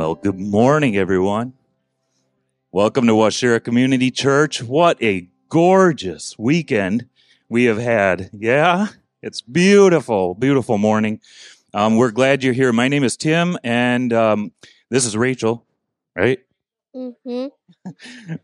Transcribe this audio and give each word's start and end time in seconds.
Well, 0.00 0.14
good 0.14 0.40
morning, 0.40 0.96
everyone. 0.96 1.52
Welcome 2.72 3.06
to 3.06 3.12
Waushara 3.12 3.62
Community 3.62 4.10
Church. 4.10 4.62
What 4.62 4.96
a 5.02 5.28
gorgeous 5.50 6.38
weekend 6.38 7.06
we 7.50 7.64
have 7.64 7.76
had. 7.76 8.30
Yeah, 8.32 8.86
it's 9.20 9.42
beautiful, 9.42 10.34
beautiful 10.34 10.78
morning. 10.78 11.20
Um, 11.74 11.96
we're 11.96 12.12
glad 12.12 12.42
you're 12.42 12.54
here. 12.54 12.72
My 12.72 12.88
name 12.88 13.04
is 13.04 13.14
Tim, 13.18 13.58
and 13.62 14.10
um, 14.14 14.52
this 14.88 15.04
is 15.04 15.18
Rachel, 15.18 15.66
right? 16.16 16.38
Mm-hmm. 16.94 17.46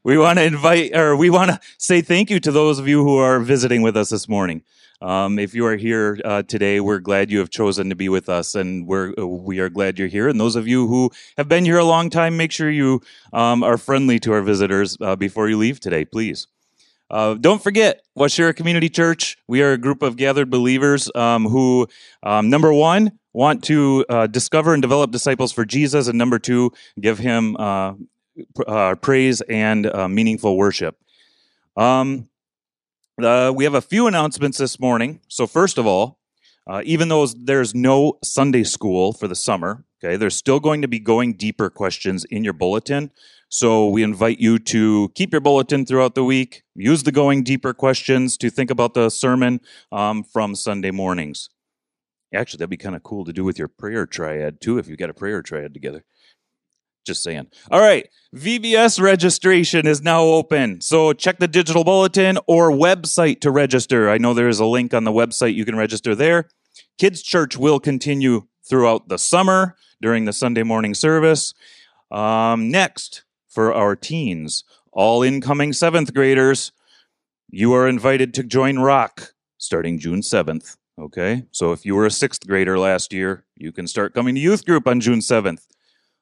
We 0.04 0.18
want 0.18 0.38
to 0.38 0.44
invite, 0.44 0.94
or 0.94 1.16
we 1.16 1.30
want 1.30 1.50
to 1.50 1.60
say 1.78 2.00
thank 2.00 2.30
you 2.30 2.38
to 2.40 2.52
those 2.52 2.78
of 2.78 2.86
you 2.86 3.02
who 3.02 3.16
are 3.18 3.40
visiting 3.40 3.82
with 3.82 3.96
us 3.96 4.10
this 4.10 4.28
morning. 4.28 4.62
Um, 5.02 5.38
if 5.38 5.52
you 5.52 5.66
are 5.66 5.76
here 5.76 6.18
uh, 6.24 6.42
today, 6.42 6.80
we're 6.80 7.00
glad 7.00 7.30
you 7.30 7.40
have 7.40 7.50
chosen 7.50 7.88
to 7.90 7.96
be 7.96 8.08
with 8.08 8.28
us, 8.28 8.54
and 8.54 8.86
we're 8.86 9.12
uh, 9.18 9.26
we 9.26 9.58
are 9.58 9.68
glad 9.68 9.98
you're 9.98 10.08
here. 10.08 10.28
And 10.28 10.40
those 10.40 10.56
of 10.56 10.68
you 10.68 10.86
who 10.86 11.10
have 11.36 11.48
been 11.48 11.64
here 11.64 11.78
a 11.78 11.84
long 11.84 12.08
time, 12.08 12.36
make 12.36 12.52
sure 12.52 12.70
you 12.70 13.02
um, 13.32 13.62
are 13.62 13.76
friendly 13.76 14.18
to 14.20 14.32
our 14.32 14.42
visitors 14.42 14.96
uh, 15.00 15.16
before 15.16 15.48
you 15.48 15.58
leave 15.58 15.80
today, 15.80 16.04
please. 16.04 16.46
Uh, 17.10 17.34
don't 17.34 17.62
forget, 17.62 18.04
Waushara 18.16 18.54
Community 18.54 18.88
Church. 18.88 19.36
We 19.46 19.60
are 19.62 19.72
a 19.72 19.78
group 19.78 20.02
of 20.02 20.16
gathered 20.16 20.50
believers 20.50 21.10
um, 21.14 21.46
who, 21.46 21.88
um, 22.22 22.48
number 22.48 22.72
one, 22.72 23.18
want 23.32 23.62
to 23.64 24.04
uh, 24.08 24.26
discover 24.26 24.72
and 24.72 24.80
develop 24.80 25.10
disciples 25.10 25.52
for 25.52 25.64
Jesus, 25.64 26.08
and 26.08 26.16
number 26.16 26.38
two, 26.38 26.72
give 27.00 27.18
Him 27.18 27.56
uh, 28.66 28.94
praise 28.96 29.40
and 29.42 29.86
uh, 29.86 30.08
meaningful 30.08 30.56
worship. 30.56 30.96
Um, 31.76 32.28
uh, 33.22 33.52
we 33.54 33.64
have 33.64 33.74
a 33.74 33.80
few 33.80 34.06
announcements 34.06 34.58
this 34.58 34.78
morning. 34.78 35.20
So, 35.28 35.46
first 35.46 35.78
of 35.78 35.86
all, 35.86 36.18
uh, 36.66 36.82
even 36.84 37.08
though 37.08 37.26
there's 37.26 37.74
no 37.74 38.18
Sunday 38.22 38.64
school 38.64 39.12
for 39.12 39.28
the 39.28 39.34
summer, 39.34 39.84
okay, 39.98 40.16
there's 40.16 40.36
still 40.36 40.60
going 40.60 40.82
to 40.82 40.88
be 40.88 40.98
going 40.98 41.34
deeper 41.34 41.70
questions 41.70 42.24
in 42.26 42.44
your 42.44 42.52
bulletin. 42.52 43.10
So, 43.48 43.88
we 43.88 44.02
invite 44.02 44.38
you 44.38 44.58
to 44.58 45.10
keep 45.14 45.32
your 45.32 45.40
bulletin 45.40 45.86
throughout 45.86 46.14
the 46.14 46.24
week. 46.24 46.62
Use 46.74 47.04
the 47.04 47.12
going 47.12 47.42
deeper 47.42 47.72
questions 47.72 48.36
to 48.38 48.50
think 48.50 48.70
about 48.70 48.94
the 48.94 49.08
sermon 49.08 49.60
um, 49.92 50.22
from 50.22 50.54
Sunday 50.54 50.90
mornings. 50.90 51.48
Actually, 52.34 52.58
that'd 52.58 52.70
be 52.70 52.76
kind 52.76 52.96
of 52.96 53.02
cool 53.02 53.24
to 53.24 53.32
do 53.32 53.44
with 53.44 53.58
your 53.58 53.68
prayer 53.68 54.04
triad 54.04 54.60
too, 54.60 54.78
if 54.78 54.88
you've 54.88 54.98
got 54.98 55.10
a 55.10 55.14
prayer 55.14 55.40
triad 55.40 55.72
together. 55.72 56.04
Just 57.06 57.22
saying. 57.22 57.46
All 57.70 57.80
right. 57.80 58.08
VBS 58.34 59.00
registration 59.00 59.86
is 59.86 60.02
now 60.02 60.22
open. 60.22 60.80
So 60.80 61.12
check 61.12 61.38
the 61.38 61.48
digital 61.48 61.84
bulletin 61.84 62.38
or 62.46 62.70
website 62.70 63.40
to 63.42 63.50
register. 63.50 64.10
I 64.10 64.18
know 64.18 64.34
there 64.34 64.48
is 64.48 64.58
a 64.58 64.66
link 64.66 64.92
on 64.92 65.04
the 65.04 65.12
website. 65.12 65.54
You 65.54 65.64
can 65.64 65.76
register 65.76 66.14
there. 66.14 66.48
Kids 66.98 67.22
Church 67.22 67.56
will 67.56 67.78
continue 67.78 68.48
throughout 68.68 69.08
the 69.08 69.18
summer 69.18 69.76
during 70.02 70.24
the 70.24 70.32
Sunday 70.32 70.64
morning 70.64 70.94
service. 70.94 71.54
Um, 72.10 72.70
next, 72.70 73.24
for 73.48 73.72
our 73.72 73.94
teens, 73.94 74.64
all 74.92 75.22
incoming 75.22 75.72
seventh 75.72 76.12
graders, 76.12 76.72
you 77.48 77.72
are 77.72 77.86
invited 77.86 78.34
to 78.34 78.42
join 78.42 78.78
Rock 78.78 79.32
starting 79.58 79.98
June 79.98 80.20
7th. 80.20 80.76
Okay. 80.98 81.44
So 81.52 81.72
if 81.72 81.84
you 81.84 81.94
were 81.94 82.06
a 82.06 82.10
sixth 82.10 82.46
grader 82.46 82.78
last 82.78 83.12
year, 83.12 83.44
you 83.54 83.70
can 83.70 83.86
start 83.86 84.14
coming 84.14 84.34
to 84.34 84.40
youth 84.40 84.64
group 84.64 84.86
on 84.88 85.00
June 85.00 85.20
7th. 85.20 85.66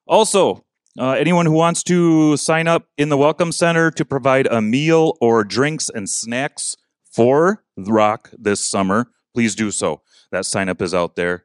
Also, 0.07 0.65
uh, 0.99 1.11
anyone 1.13 1.47
who 1.47 1.53
wants 1.53 1.83
to 1.85 2.37
sign 2.37 2.69
up 2.69 2.87
in 2.97 3.09
the 3.09 3.17
Welcome 3.17 3.51
Center 3.51 3.91
to 3.91 4.05
provide 4.05 4.47
a 4.47 4.63
meal 4.63 5.17
or 5.21 5.43
drinks 5.43 5.89
and 5.89 6.09
snacks 6.09 6.77
for 7.11 7.65
the 7.77 7.93
Rock 7.93 8.31
this 8.39 8.61
summer, 8.61 9.09
please 9.35 9.55
do 9.55 9.71
so. 9.71 10.03
That 10.31 10.47
sign 10.47 10.69
up 10.69 10.81
is 10.81 10.95
out 10.95 11.17
there. 11.17 11.45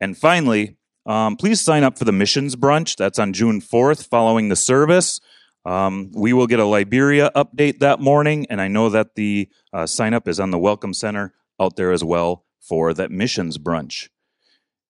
And 0.00 0.16
finally, 0.16 0.76
um, 1.04 1.36
please 1.36 1.60
sign 1.60 1.84
up 1.84 1.98
for 1.98 2.04
the 2.04 2.12
missions 2.12 2.56
brunch. 2.56 2.96
That's 2.96 3.18
on 3.18 3.32
June 3.32 3.60
4th 3.60 4.08
following 4.08 4.48
the 4.48 4.56
service. 4.56 5.20
Um, 5.64 6.10
we 6.14 6.32
will 6.32 6.46
get 6.46 6.58
a 6.58 6.64
Liberia 6.64 7.30
update 7.36 7.78
that 7.80 8.00
morning, 8.00 8.46
and 8.50 8.60
I 8.60 8.68
know 8.68 8.88
that 8.88 9.14
the 9.14 9.48
uh, 9.72 9.86
sign 9.86 10.12
up 10.14 10.26
is 10.26 10.40
on 10.40 10.50
the 10.50 10.58
Welcome 10.58 10.94
Center 10.94 11.34
out 11.60 11.76
there 11.76 11.92
as 11.92 12.02
well 12.02 12.46
for 12.60 12.94
that 12.94 13.10
missions 13.10 13.58
brunch. 13.58 14.08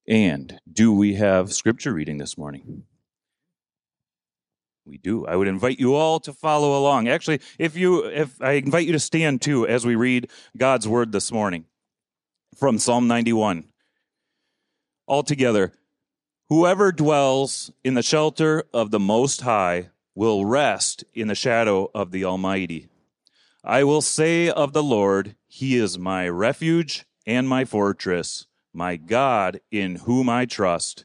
And 0.08 0.60
do 0.70 0.92
we 0.92 1.14
have 1.14 1.52
scripture 1.52 1.92
reading 1.92 2.18
this 2.18 2.38
morning? 2.38 2.84
We 4.84 4.98
do. 4.98 5.26
I 5.26 5.36
would 5.36 5.48
invite 5.48 5.78
you 5.78 5.94
all 5.94 6.18
to 6.20 6.32
follow 6.32 6.78
along. 6.78 7.08
Actually, 7.08 7.40
if 7.58 7.76
you 7.76 8.04
if 8.04 8.40
I 8.42 8.52
invite 8.52 8.86
you 8.86 8.92
to 8.92 8.98
stand 8.98 9.40
too 9.40 9.66
as 9.66 9.86
we 9.86 9.94
read 9.94 10.28
God's 10.56 10.88
word 10.88 11.12
this 11.12 11.30
morning 11.30 11.66
from 12.56 12.78
Psalm 12.78 13.06
91. 13.06 13.64
All 15.06 15.22
together. 15.22 15.72
Whoever 16.48 16.92
dwells 16.92 17.70
in 17.82 17.94
the 17.94 18.02
shelter 18.02 18.64
of 18.74 18.90
the 18.90 19.00
most 19.00 19.42
high 19.42 19.90
will 20.14 20.44
rest 20.44 21.04
in 21.14 21.28
the 21.28 21.34
shadow 21.34 21.90
of 21.94 22.10
the 22.10 22.24
almighty. 22.24 22.88
I 23.64 23.84
will 23.84 24.02
say 24.02 24.50
of 24.50 24.72
the 24.72 24.82
Lord, 24.82 25.36
he 25.46 25.76
is 25.76 25.98
my 25.98 26.28
refuge 26.28 27.06
and 27.26 27.48
my 27.48 27.64
fortress, 27.64 28.46
my 28.74 28.96
God 28.96 29.60
in 29.70 29.96
whom 29.96 30.28
I 30.28 30.44
trust. 30.44 31.04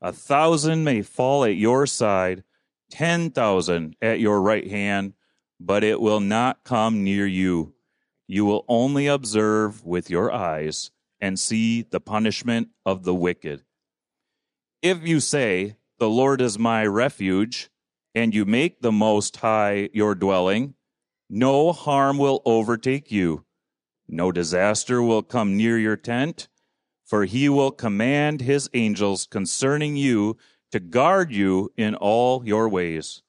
A 0.00 0.12
thousand 0.12 0.84
may 0.84 1.02
fall 1.02 1.44
at 1.44 1.56
your 1.56 1.86
side, 1.86 2.44
ten 2.90 3.30
thousand 3.30 3.96
at 4.02 4.20
your 4.20 4.40
right 4.40 4.68
hand, 4.68 5.14
but 5.58 5.82
it 5.84 6.00
will 6.00 6.20
not 6.20 6.64
come 6.64 7.04
near 7.04 7.26
you. 7.26 7.74
You 8.26 8.44
will 8.44 8.64
only 8.68 9.06
observe 9.06 9.84
with 9.84 10.10
your 10.10 10.32
eyes 10.32 10.90
and 11.20 11.38
see 11.38 11.82
the 11.82 12.00
punishment 12.00 12.68
of 12.84 13.04
the 13.04 13.14
wicked. 13.14 13.64
If 14.82 15.06
you 15.06 15.20
say, 15.20 15.76
The 15.98 16.08
Lord 16.08 16.40
is 16.40 16.58
my 16.58 16.84
refuge, 16.86 17.70
and 18.14 18.34
you 18.34 18.44
make 18.44 18.80
the 18.80 18.92
Most 18.92 19.36
High 19.38 19.88
your 19.92 20.14
dwelling, 20.14 20.74
no 21.30 21.72
harm 21.72 22.18
will 22.18 22.42
overtake 22.44 23.10
you, 23.10 23.44
no 24.06 24.30
disaster 24.30 25.02
will 25.02 25.22
come 25.22 25.56
near 25.56 25.78
your 25.78 25.96
tent 25.96 26.48
for 27.04 27.24
he 27.24 27.48
will 27.48 27.70
command 27.70 28.40
his 28.40 28.68
angels 28.72 29.26
concerning 29.26 29.96
you 29.96 30.36
to 30.72 30.80
guard 30.80 31.30
you 31.30 31.72
in 31.76 31.94
all 31.94 32.46
your 32.46 32.68
ways. 32.68 33.22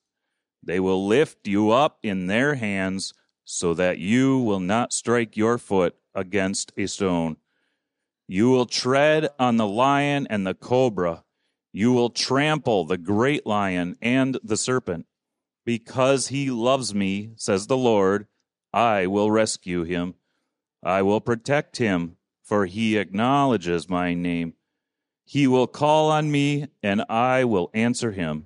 They 0.63 0.80
will 0.80 1.06
lift 1.06 1.47
you 1.47 1.72
up 1.72 2.00
in 2.02 2.28
their 2.28 2.56
hands 2.56 3.14
so 3.44 3.74
that 3.75 4.00
you 4.00 4.40
will 4.40 4.59
not 4.59 4.94
strike 4.94 5.38
your 5.38 5.58
foot 5.58 5.96
against 6.16 6.72
a 6.78 6.88
stone. 6.88 7.38
You 8.28 8.50
will 8.50 8.66
tread 8.66 9.30
on 9.38 9.58
the 9.58 9.68
lion 9.68 10.25
and 10.30 10.47
the 10.47 10.56
cobra. 10.56 11.24
You 11.72 11.91
will 11.91 12.09
trample 12.09 12.85
the 12.85 12.97
great 12.97 13.46
lion 13.46 13.97
and 14.02 14.40
the 14.44 14.58
serpent. 14.58 15.06
Because 15.66 16.30
he 16.30 16.50
loves 16.50 16.96
me, 16.96 17.31
says 17.35 17.68
the 17.68 17.78
Lord, 17.78 18.28
I 18.74 19.06
will 19.08 19.30
rescue 19.30 19.84
him. 19.84 20.16
I 20.84 21.02
will 21.02 21.22
protect 21.22 21.78
him 21.78 22.17
for 22.46 22.68
he 22.68 22.97
acknowledges 22.97 23.90
my 23.90 24.14
name. 24.14 24.53
He 25.26 25.47
will 25.47 25.66
call 25.66 26.12
on 26.12 26.32
me, 26.32 26.68
and 26.84 27.03
I 27.09 27.44
will 27.44 27.72
answer 27.74 28.12
him. 28.12 28.46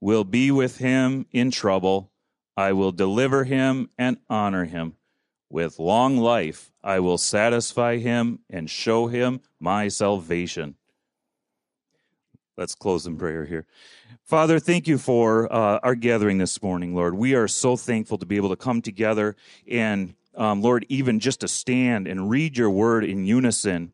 Will 0.00 0.22
be 0.22 0.52
with 0.52 0.78
him 0.78 1.26
in 1.32 1.50
trouble. 1.50 2.12
I 2.56 2.72
will 2.72 2.92
deliver 2.92 3.42
him 3.42 3.90
and 3.98 4.18
honor 4.30 4.64
him. 4.64 4.94
With 5.50 5.80
long 5.80 6.16
life 6.16 6.70
I 6.82 7.00
will 7.00 7.18
satisfy 7.18 7.96
him 7.98 8.38
and 8.48 8.70
show 8.70 9.08
him 9.08 9.40
my 9.58 9.88
salvation. 9.88 10.76
Let's 12.56 12.76
close 12.76 13.06
in 13.06 13.16
prayer 13.16 13.44
here. 13.44 13.66
Father, 14.22 14.60
thank 14.60 14.86
you 14.86 14.96
for 14.96 15.52
uh, 15.52 15.80
our 15.82 15.96
gathering 15.96 16.38
this 16.38 16.62
morning, 16.62 16.94
Lord. 16.94 17.14
We 17.14 17.34
are 17.34 17.48
so 17.48 17.76
thankful 17.76 18.18
to 18.18 18.26
be 18.26 18.36
able 18.36 18.50
to 18.50 18.56
come 18.56 18.80
together 18.80 19.34
and 19.68 20.14
um, 20.36 20.62
Lord, 20.62 20.86
even 20.88 21.20
just 21.20 21.40
to 21.40 21.48
stand 21.48 22.06
and 22.06 22.30
read 22.30 22.56
your 22.56 22.70
word 22.70 23.04
in 23.04 23.24
unison, 23.24 23.92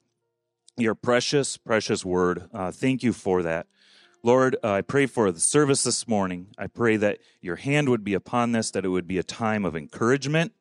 your 0.77 0.95
precious, 0.95 1.57
precious 1.57 2.05
word. 2.05 2.49
Uh, 2.53 2.71
thank 2.71 3.03
you 3.03 3.13
for 3.13 3.43
that. 3.43 3.67
Lord, 4.23 4.57
uh, 4.63 4.73
I 4.73 4.81
pray 4.83 5.07
for 5.07 5.33
the 5.33 5.41
service 5.41 5.83
this 5.83 6.07
morning. 6.07 6.49
I 6.59 6.67
pray 6.67 6.97
that 6.99 7.19
your 7.41 7.57
hand 7.57 7.89
would 7.89 8.05
be 8.05 8.15
upon 8.15 8.53
this, 8.53 8.71
that 8.73 8.85
it 8.85 8.89
would 8.89 9.09
be 9.09 9.19
a 9.19 9.23
time 9.23 9.65
of 9.65 9.75
encouragement 9.75 10.53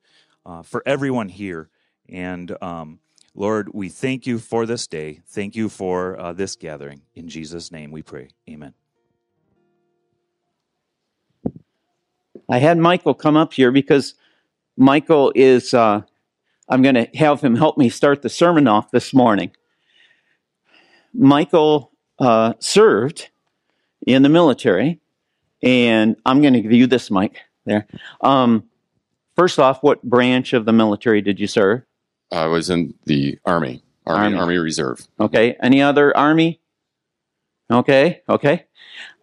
uh, 0.46 0.64
for 0.64 0.82
everyone 0.86 1.30
here. 1.30 1.70
And 2.08 2.56
um, 2.62 3.00
Lord, 3.36 3.70
we 3.74 3.90
thank 3.90 4.26
you 4.26 4.40
for 4.40 4.66
this 4.66 4.88
day. 4.88 5.22
Thank 5.28 5.56
you 5.56 5.70
for 5.70 6.20
uh, 6.20 6.34
this 6.34 6.56
gathering. 6.56 7.02
In 7.16 7.28
Jesus' 7.28 7.72
name 7.72 7.92
we 7.92 8.02
pray. 8.02 8.30
Amen. 8.50 8.74
I 12.50 12.60
had 12.60 12.78
Michael 12.78 13.14
come 13.14 13.38
up 13.38 13.54
here 13.54 13.72
because 13.72 14.16
Michael 14.80 15.34
is, 15.36 15.74
uh, 15.74 16.02
I'm 16.70 16.82
going 16.82 16.96
to 16.96 17.08
have 17.16 17.42
him 17.42 17.56
help 17.56 17.78
me 17.78 17.90
start 17.90 18.22
the 18.22 18.30
sermon 18.30 18.66
off 18.66 18.92
this 18.92 19.14
morning. 19.14 19.52
Michael 21.14 21.92
uh, 22.18 22.54
served 22.60 23.30
in 24.08 24.24
the 24.24 24.30
military, 24.30 25.02
and 25.62 26.16
I'm 26.26 26.42
going 26.42 26.54
to 26.54 26.62
give 26.62 26.72
you 26.72 26.88
this 26.88 27.12
mic 27.12 27.40
there. 27.66 27.88
Um, 28.22 28.70
first 29.36 29.60
off, 29.60 29.84
what 29.84 30.02
branch 30.02 30.54
of 30.54 30.64
the 30.64 30.72
military 30.72 31.22
did 31.22 31.42
you 31.42 31.48
serve? 31.48 31.82
I 32.32 32.46
was 32.46 32.70
in 32.70 32.94
the 33.04 33.38
Army, 33.46 33.84
Army, 34.06 34.24
Army. 34.28 34.38
Army, 34.38 34.58
Reserve. 34.60 35.06
Okay. 35.20 35.58
Any 35.62 35.82
other 35.82 36.16
Army? 36.16 36.62
Okay. 37.70 38.22
Okay. 38.30 38.66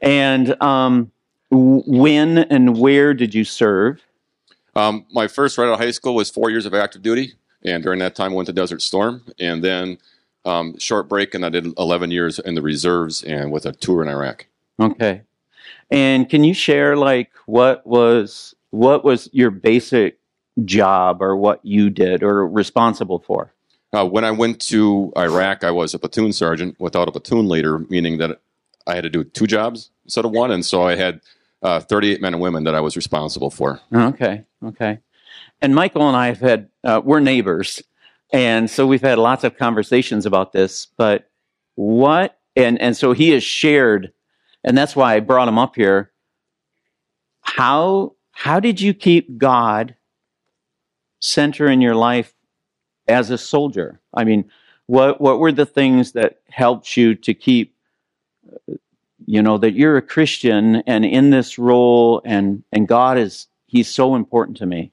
And 0.02 0.60
um, 0.62 1.12
when 1.50 2.38
and 2.38 2.78
where 2.78 3.14
did 3.14 3.34
you 3.34 3.44
serve? 3.44 4.05
Um, 4.76 5.06
my 5.10 5.26
first 5.26 5.56
right 5.56 5.66
out 5.66 5.72
of 5.72 5.80
high 5.80 5.90
school 5.90 6.14
was 6.14 6.30
four 6.30 6.50
years 6.50 6.66
of 6.66 6.74
active 6.74 7.02
duty, 7.02 7.32
and 7.64 7.82
during 7.82 7.98
that 8.00 8.14
time 8.14 8.32
I 8.32 8.34
went 8.34 8.46
to 8.46 8.52
Desert 8.52 8.82
Storm, 8.82 9.22
and 9.38 9.64
then 9.64 9.98
um, 10.44 10.78
short 10.78 11.08
break, 11.08 11.34
and 11.34 11.44
I 11.44 11.48
did 11.48 11.66
11 11.78 12.10
years 12.10 12.38
in 12.38 12.54
the 12.54 12.62
reserves 12.62 13.22
and 13.22 13.50
with 13.50 13.64
a 13.64 13.72
tour 13.72 14.02
in 14.02 14.08
Iraq. 14.08 14.46
Okay. 14.78 15.22
And 15.90 16.28
can 16.28 16.44
you 16.44 16.52
share 16.52 16.96
like 16.96 17.30
what 17.46 17.86
was 17.86 18.54
what 18.70 19.04
was 19.04 19.30
your 19.32 19.50
basic 19.50 20.18
job 20.64 21.22
or 21.22 21.36
what 21.36 21.64
you 21.64 21.88
did 21.90 22.22
or 22.22 22.46
responsible 22.46 23.20
for? 23.20 23.52
Uh, 23.92 24.04
when 24.04 24.24
I 24.24 24.30
went 24.30 24.60
to 24.62 25.12
Iraq, 25.16 25.64
I 25.64 25.70
was 25.70 25.94
a 25.94 25.98
platoon 25.98 26.32
sergeant 26.32 26.78
without 26.78 27.08
a 27.08 27.12
platoon 27.12 27.48
leader, 27.48 27.78
meaning 27.88 28.18
that 28.18 28.40
I 28.86 28.94
had 28.94 29.04
to 29.04 29.10
do 29.10 29.24
two 29.24 29.46
jobs 29.46 29.90
instead 30.04 30.24
of 30.24 30.32
one, 30.32 30.50
and 30.50 30.64
so 30.64 30.82
I 30.82 30.96
had 30.96 31.20
uh, 31.66 31.80
38 31.80 32.20
men 32.20 32.32
and 32.32 32.40
women 32.40 32.62
that 32.64 32.76
I 32.76 32.80
was 32.80 32.94
responsible 32.94 33.50
for. 33.50 33.80
Okay. 33.92 34.44
Okay. 34.64 35.00
And 35.60 35.74
Michael 35.74 36.06
and 36.06 36.16
I 36.16 36.28
have 36.28 36.38
had 36.38 36.68
uh, 36.84 37.00
we're 37.04 37.18
neighbors, 37.18 37.82
and 38.32 38.70
so 38.70 38.86
we've 38.86 39.02
had 39.02 39.18
lots 39.18 39.42
of 39.42 39.56
conversations 39.56 40.26
about 40.26 40.52
this. 40.52 40.86
But 40.96 41.28
what 41.74 42.38
and 42.54 42.80
and 42.80 42.96
so 42.96 43.12
he 43.12 43.30
has 43.30 43.42
shared, 43.42 44.12
and 44.62 44.78
that's 44.78 44.94
why 44.94 45.14
I 45.14 45.20
brought 45.20 45.48
him 45.48 45.58
up 45.58 45.74
here. 45.74 46.12
How 47.40 48.14
how 48.30 48.60
did 48.60 48.80
you 48.80 48.94
keep 48.94 49.36
God 49.36 49.96
center 51.20 51.66
in 51.66 51.80
your 51.80 51.96
life 51.96 52.32
as 53.08 53.30
a 53.30 53.38
soldier? 53.38 54.00
I 54.14 54.22
mean, 54.22 54.50
what 54.86 55.20
what 55.20 55.40
were 55.40 55.52
the 55.52 55.66
things 55.66 56.12
that 56.12 56.40
helped 56.48 56.96
you 56.96 57.16
to 57.16 57.34
keep 57.34 57.74
you 59.24 59.42
know 59.42 59.58
that 59.58 59.72
you're 59.72 59.96
a 59.96 60.02
Christian 60.02 60.76
and 60.86 61.04
in 61.04 61.30
this 61.30 61.58
role 61.58 62.20
and 62.24 62.62
and 62.72 62.86
God 62.86 63.18
is 63.18 63.46
he's 63.66 63.88
so 63.88 64.14
important 64.14 64.58
to 64.58 64.66
me. 64.66 64.92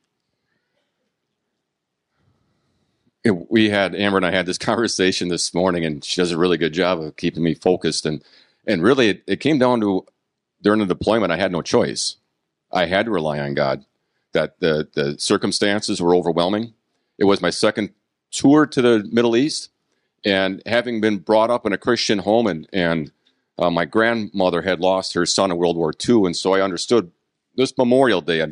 we 3.31 3.69
had 3.69 3.95
Amber 3.95 4.17
and 4.17 4.25
I 4.25 4.31
had 4.31 4.45
this 4.45 4.57
conversation 4.59 5.29
this 5.29 5.53
morning, 5.53 5.85
and 5.85 6.03
she 6.03 6.21
does 6.21 6.31
a 6.31 6.37
really 6.37 6.57
good 6.57 6.73
job 6.73 7.01
of 7.01 7.15
keeping 7.15 7.43
me 7.43 7.53
focused. 7.53 8.05
and 8.05 8.23
And 8.67 8.83
really, 8.83 9.09
it, 9.09 9.23
it 9.27 9.39
came 9.39 9.59
down 9.59 9.81
to 9.81 10.05
during 10.61 10.79
the 10.79 10.85
deployment, 10.85 11.31
I 11.31 11.37
had 11.37 11.51
no 11.51 11.61
choice. 11.61 12.17
I 12.71 12.85
had 12.85 13.05
to 13.05 13.11
rely 13.11 13.39
on 13.39 13.53
God. 13.53 13.85
That 14.33 14.59
the 14.59 14.87
the 14.93 15.19
circumstances 15.19 16.01
were 16.01 16.15
overwhelming. 16.15 16.73
It 17.19 17.25
was 17.25 17.39
my 17.39 17.51
second 17.51 17.91
tour 18.31 18.65
to 18.65 18.81
the 18.81 19.07
Middle 19.11 19.35
East, 19.35 19.69
and 20.25 20.59
having 20.65 21.01
been 21.01 21.19
brought 21.19 21.51
up 21.51 21.67
in 21.67 21.73
a 21.73 21.77
Christian 21.77 22.17
home, 22.19 22.47
and 22.47 22.67
and 22.73 23.11
uh, 23.57 23.69
my 23.69 23.85
grandmother 23.85 24.61
had 24.61 24.79
lost 24.79 25.13
her 25.13 25.25
son 25.25 25.51
in 25.51 25.57
World 25.57 25.77
War 25.77 25.93
II, 26.07 26.25
and 26.25 26.35
so 26.35 26.53
I 26.53 26.61
understood 26.61 27.11
this 27.55 27.77
Memorial 27.77 28.21
Day, 28.21 28.45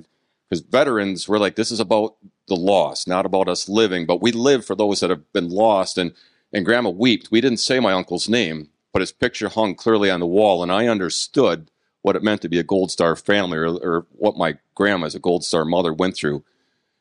because 0.49 0.61
veterans 0.61 1.27
were 1.27 1.39
like, 1.39 1.55
this 1.55 1.71
is 1.71 1.79
about 1.79 2.15
the 2.47 2.55
loss, 2.55 3.07
not 3.07 3.25
about 3.25 3.47
us 3.47 3.69
living, 3.69 4.05
but 4.05 4.21
we 4.21 4.31
live 4.31 4.65
for 4.65 4.75
those 4.75 4.99
that 4.99 5.09
have 5.09 5.31
been 5.33 5.49
lost. 5.49 5.97
And 5.97 6.13
and 6.53 6.65
Grandma 6.65 6.89
wept. 6.89 7.31
We 7.31 7.41
didn't 7.41 7.59
say 7.59 7.79
my 7.79 7.93
uncle's 7.93 8.27
name, 8.27 8.69
but 8.93 8.99
his 8.99 9.11
picture 9.11 9.49
hung 9.49 9.75
clearly 9.75 10.09
on 10.11 10.19
the 10.19 10.27
wall, 10.27 10.63
and 10.63 10.71
I 10.71 10.87
understood 10.87 11.71
what 12.01 12.15
it 12.15 12.23
meant 12.23 12.41
to 12.41 12.49
be 12.49 12.59
a 12.59 12.63
Gold 12.63 12.91
Star 12.91 13.15
family, 13.15 13.57
or, 13.57 13.67
or 13.67 14.05
what 14.11 14.37
my 14.37 14.57
grandma 14.75 15.05
as 15.05 15.15
a 15.15 15.19
Gold 15.19 15.43
Star 15.43 15.65
mother 15.65 15.93
went 15.93 16.15
through. 16.15 16.43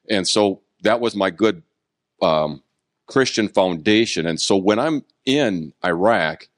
And 0.08 0.28
so 0.28 0.60
that 0.82 1.00
was 1.00 1.16
my 1.16 1.30
good 1.30 1.62
um, 2.22 2.62
Christian 3.06 3.48
foundation. 3.48 4.26
And 4.26 4.40
so 4.40 4.56
when 4.56 4.78
I'm 4.78 5.04
in 5.24 5.72
Iraq 5.84 6.48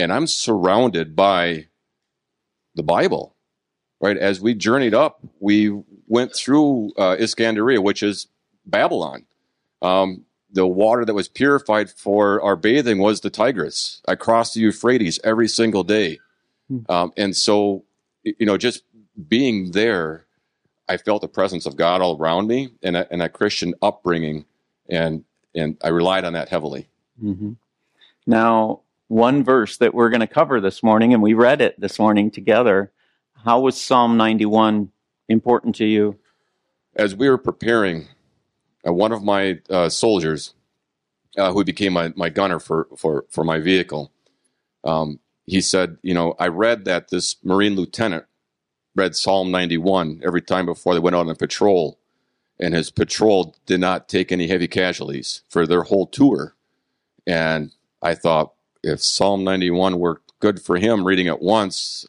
and 0.00 0.12
I'm 0.12 0.26
surrounded 0.26 1.14
by 1.14 1.66
the 2.74 2.82
Bible, 2.82 3.36
right? 4.00 4.16
As 4.16 4.40
we 4.40 4.54
journeyed 4.54 4.94
up, 4.94 5.20
we 5.40 5.78
went 6.06 6.34
through 6.34 6.92
uh, 6.96 7.16
Iskandaria, 7.16 7.82
which 7.82 8.02
is 8.02 8.26
Babylon. 8.64 9.26
Um, 9.82 10.24
the 10.50 10.66
water 10.66 11.04
that 11.04 11.14
was 11.14 11.28
purified 11.28 11.90
for 11.90 12.40
our 12.42 12.56
bathing 12.56 12.98
was 12.98 13.20
the 13.20 13.30
Tigris. 13.30 14.00
I 14.08 14.14
crossed 14.14 14.54
the 14.54 14.60
Euphrates 14.60 15.20
every 15.22 15.48
single 15.48 15.84
day. 15.84 16.18
Hmm. 16.68 16.78
Um, 16.88 17.12
and 17.16 17.36
so, 17.36 17.84
you 18.24 18.46
know, 18.46 18.56
just 18.56 18.82
being 19.28 19.72
there, 19.72 20.24
I 20.88 20.96
felt 20.96 21.20
the 21.20 21.28
presence 21.28 21.66
of 21.66 21.76
God 21.76 22.00
all 22.00 22.16
around 22.16 22.48
me 22.48 22.70
and 22.82 22.96
a, 22.96 23.12
and 23.12 23.22
a 23.22 23.28
Christian 23.28 23.74
upbringing. 23.82 24.46
And, 24.88 25.24
and 25.54 25.76
I 25.84 25.88
relied 25.88 26.24
on 26.24 26.32
that 26.32 26.48
heavily. 26.48 26.88
hmm 27.20 27.52
Now, 28.26 28.80
one 29.10 29.44
verse 29.44 29.76
that 29.76 29.92
we're 29.94 30.10
going 30.10 30.20
to 30.20 30.26
cover 30.26 30.60
this 30.60 30.82
morning, 30.82 31.12
and 31.12 31.22
we 31.22 31.34
read 31.34 31.60
it 31.60 31.78
this 31.78 31.98
morning 31.98 32.30
together. 32.30 32.92
How 33.44 33.60
was 33.60 33.80
Psalm 33.80 34.16
91 34.16 34.90
important 35.28 35.74
to 35.76 35.84
you? 35.84 36.18
as 36.94 37.14
we 37.14 37.28
were 37.28 37.38
preparing, 37.38 38.08
uh, 38.86 38.92
one 38.92 39.12
of 39.12 39.22
my 39.22 39.58
uh, 39.68 39.88
soldiers, 39.88 40.54
uh, 41.36 41.52
who 41.52 41.64
became 41.64 41.92
my, 41.92 42.12
my 42.16 42.28
gunner 42.28 42.58
for, 42.58 42.88
for, 42.96 43.24
for 43.30 43.44
my 43.44 43.58
vehicle, 43.58 44.12
um, 44.84 45.20
he 45.46 45.60
said, 45.60 45.98
You 46.02 46.14
know, 46.14 46.34
I 46.38 46.48
read 46.48 46.84
that 46.84 47.08
this 47.08 47.36
Marine 47.44 47.76
lieutenant 47.76 48.24
read 48.96 49.14
Psalm 49.14 49.50
91 49.50 50.20
every 50.24 50.42
time 50.42 50.66
before 50.66 50.94
they 50.94 51.00
went 51.00 51.14
out 51.14 51.20
on 51.20 51.30
a 51.30 51.34
patrol, 51.34 51.98
and 52.58 52.74
his 52.74 52.90
patrol 52.90 53.56
did 53.66 53.80
not 53.80 54.08
take 54.08 54.32
any 54.32 54.48
heavy 54.48 54.68
casualties 54.68 55.42
for 55.48 55.66
their 55.66 55.84
whole 55.84 56.06
tour. 56.06 56.56
And 57.26 57.72
I 58.02 58.14
thought, 58.14 58.54
if 58.82 59.00
Psalm 59.02 59.44
91 59.44 59.98
worked 59.98 60.32
good 60.40 60.60
for 60.60 60.76
him 60.76 61.06
reading 61.06 61.26
it 61.26 61.40
once, 61.40 62.06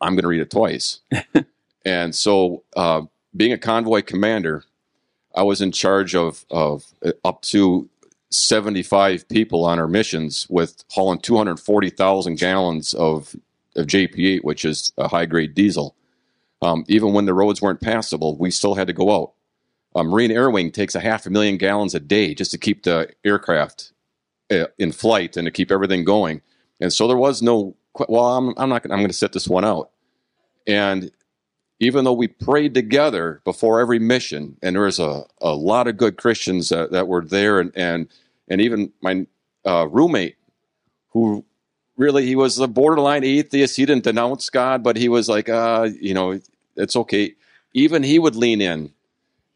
I'm 0.00 0.14
going 0.14 0.22
to 0.22 0.28
read 0.28 0.40
it 0.40 0.50
twice. 0.50 1.00
and 1.84 2.14
so, 2.14 2.64
uh, 2.76 3.02
being 3.34 3.52
a 3.52 3.58
convoy 3.58 4.02
commander, 4.02 4.64
I 5.34 5.42
was 5.42 5.60
in 5.60 5.72
charge 5.72 6.14
of, 6.14 6.44
of 6.50 6.84
uh, 7.04 7.12
up 7.24 7.42
to 7.42 7.88
75 8.30 9.28
people 9.28 9.64
on 9.64 9.78
our 9.78 9.88
missions 9.88 10.46
with 10.50 10.84
hauling 10.90 11.20
240,000 11.20 12.38
gallons 12.38 12.94
of, 12.94 13.34
of 13.76 13.86
JP8, 13.86 14.42
which 14.42 14.64
is 14.64 14.92
a 14.98 15.08
high 15.08 15.26
grade 15.26 15.54
diesel. 15.54 15.94
Um, 16.60 16.84
even 16.88 17.12
when 17.12 17.26
the 17.26 17.34
roads 17.34 17.60
weren't 17.60 17.80
passable, 17.80 18.36
we 18.36 18.50
still 18.50 18.74
had 18.74 18.86
to 18.86 18.92
go 18.92 19.14
out. 19.14 19.32
A 19.94 20.04
Marine 20.04 20.30
Air 20.30 20.50
Wing 20.50 20.70
takes 20.70 20.94
a 20.94 21.00
half 21.00 21.26
a 21.26 21.30
million 21.30 21.58
gallons 21.58 21.94
a 21.94 22.00
day 22.00 22.34
just 22.34 22.50
to 22.52 22.58
keep 22.58 22.82
the 22.82 23.10
aircraft 23.24 23.92
in 24.78 24.92
flight 24.92 25.36
and 25.36 25.46
to 25.46 25.50
keep 25.50 25.70
everything 25.70 26.04
going. 26.04 26.42
And 26.80 26.92
so 26.92 27.06
there 27.06 27.16
was 27.16 27.42
no, 27.42 27.76
well, 28.08 28.36
I'm, 28.36 28.54
I'm 28.56 28.68
not, 28.68 28.84
I'm 28.84 28.98
going 28.98 29.08
to 29.08 29.12
sit 29.12 29.32
this 29.32 29.48
one 29.48 29.64
out. 29.64 29.90
And 30.66 31.10
even 31.80 32.04
though 32.04 32.12
we 32.12 32.28
prayed 32.28 32.74
together 32.74 33.40
before 33.44 33.80
every 33.80 33.98
mission, 33.98 34.56
and 34.62 34.76
there 34.76 34.84
was 34.84 35.00
a, 35.00 35.24
a 35.40 35.54
lot 35.54 35.88
of 35.88 35.96
good 35.96 36.16
Christians 36.16 36.68
that, 36.68 36.92
that 36.92 37.08
were 37.08 37.24
there, 37.24 37.58
and, 37.58 37.72
and, 37.74 38.08
and 38.48 38.60
even 38.60 38.92
my 39.00 39.26
uh, 39.64 39.88
roommate, 39.88 40.36
who 41.10 41.44
really, 41.96 42.24
he 42.24 42.36
was 42.36 42.58
a 42.58 42.68
borderline 42.68 43.24
atheist. 43.24 43.76
He 43.76 43.84
didn't 43.84 44.04
denounce 44.04 44.48
God, 44.48 44.82
but 44.82 44.96
he 44.96 45.08
was 45.08 45.28
like, 45.28 45.48
uh, 45.48 45.88
you 46.00 46.14
know, 46.14 46.40
it's 46.76 46.96
okay. 46.96 47.34
Even 47.74 48.02
he 48.02 48.18
would 48.18 48.36
lean 48.36 48.60
in. 48.60 48.92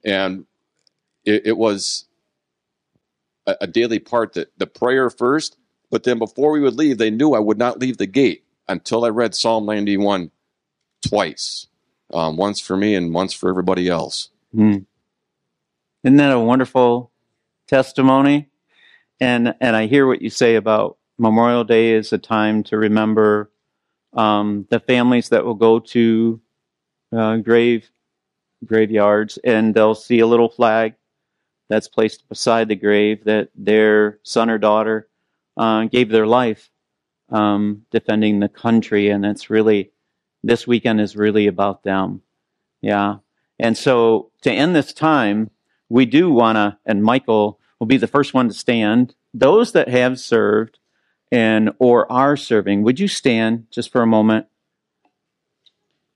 And 0.05 0.47
it, 1.25 1.47
it 1.47 1.57
was 1.57 2.06
a, 3.47 3.57
a 3.63 3.67
daily 3.67 3.99
part 3.99 4.35
that 4.35 4.53
the 4.59 4.67
prayer 4.67 5.11
first, 5.11 5.57
but 5.91 6.05
then 6.05 6.19
before 6.19 6.53
we 6.53 6.61
would 6.61 6.75
leave, 6.75 6.99
they 6.99 7.11
knew 7.11 7.35
I 7.35 7.39
would 7.39 7.59
not 7.59 7.79
leave 7.79 7.99
the 7.99 8.07
gate 8.07 8.45
until 8.69 9.05
I 9.05 9.09
read 9.09 9.35
Psalm 9.35 9.67
91 9.67 10.31
twice 11.07 11.67
um, 12.13 12.37
once 12.37 12.61
for 12.61 12.77
me 12.77 12.95
and 12.95 13.15
once 13.15 13.33
for 13.33 13.49
everybody 13.49 13.89
else. 13.89 14.31
Hmm. 14.53 14.79
Isn't 16.05 16.17
that 16.17 16.33
a 16.33 16.41
wonderful 16.41 17.11
testimony? 17.67 18.49
And 19.19 19.55
and 19.61 19.75
I 19.75 19.87
hear 19.87 20.07
what 20.07 20.23
you 20.23 20.31
say 20.31 20.57
about 20.57 20.99
Memorial 21.19 21.65
Day 21.65 21.93
is 21.93 22.13
a 22.13 22.19
time 22.19 22.63
to 22.65 22.77
remember 22.77 23.51
um, 24.13 24.67
the 24.71 24.81
families 24.81 25.31
that 25.31 25.45
will 25.45 25.55
go 25.55 25.79
to 25.79 26.41
uh, 27.17 27.37
grave 27.39 27.91
graveyards 28.65 29.39
and 29.45 29.75
they'll 29.75 29.95
see 29.95 30.21
a 30.21 30.27
little 30.27 30.49
flag 30.49 30.95
that's 31.69 31.89
placed 31.89 32.29
beside 32.29 32.69
the 32.69 32.77
grave 32.77 33.25
that 33.25 33.51
their 33.55 34.19
son 34.23 34.51
or 34.51 34.59
daughter 34.59 35.09
uh, 35.57 35.85
gave 35.85 36.11
their 36.11 36.27
life 36.27 36.71
um, 37.31 37.85
defending 37.91 38.41
the 38.41 38.49
country, 38.49 39.09
and 39.09 39.25
it's 39.25 39.51
really 39.51 39.91
this 40.45 40.67
weekend 40.67 41.01
is 41.01 41.17
really 41.17 41.47
about 41.47 41.83
them. 41.83 42.23
Yeah. 42.81 43.17
And 43.59 43.77
so 43.77 44.31
to 44.43 44.53
end 44.53 44.77
this 44.77 44.93
time, 44.93 45.51
we 45.89 46.07
do 46.07 46.31
want 46.31 46.57
to, 46.57 46.79
and 46.85 47.03
Michael 47.03 47.59
will 47.79 47.87
be 47.87 47.97
the 47.97 48.07
first 48.07 48.35
one 48.35 48.49
to 48.49 48.55
stand. 48.55 49.15
Those 49.35 49.73
that 49.73 49.89
have 49.89 50.21
served 50.21 50.79
and 51.33 51.73
or 51.79 52.11
are 52.11 52.37
serving, 52.37 52.83
would 52.83 53.01
you 53.01 53.09
stand 53.09 53.67
just 53.71 53.91
for 53.91 54.03
a 54.03 54.07
moment? 54.07 54.47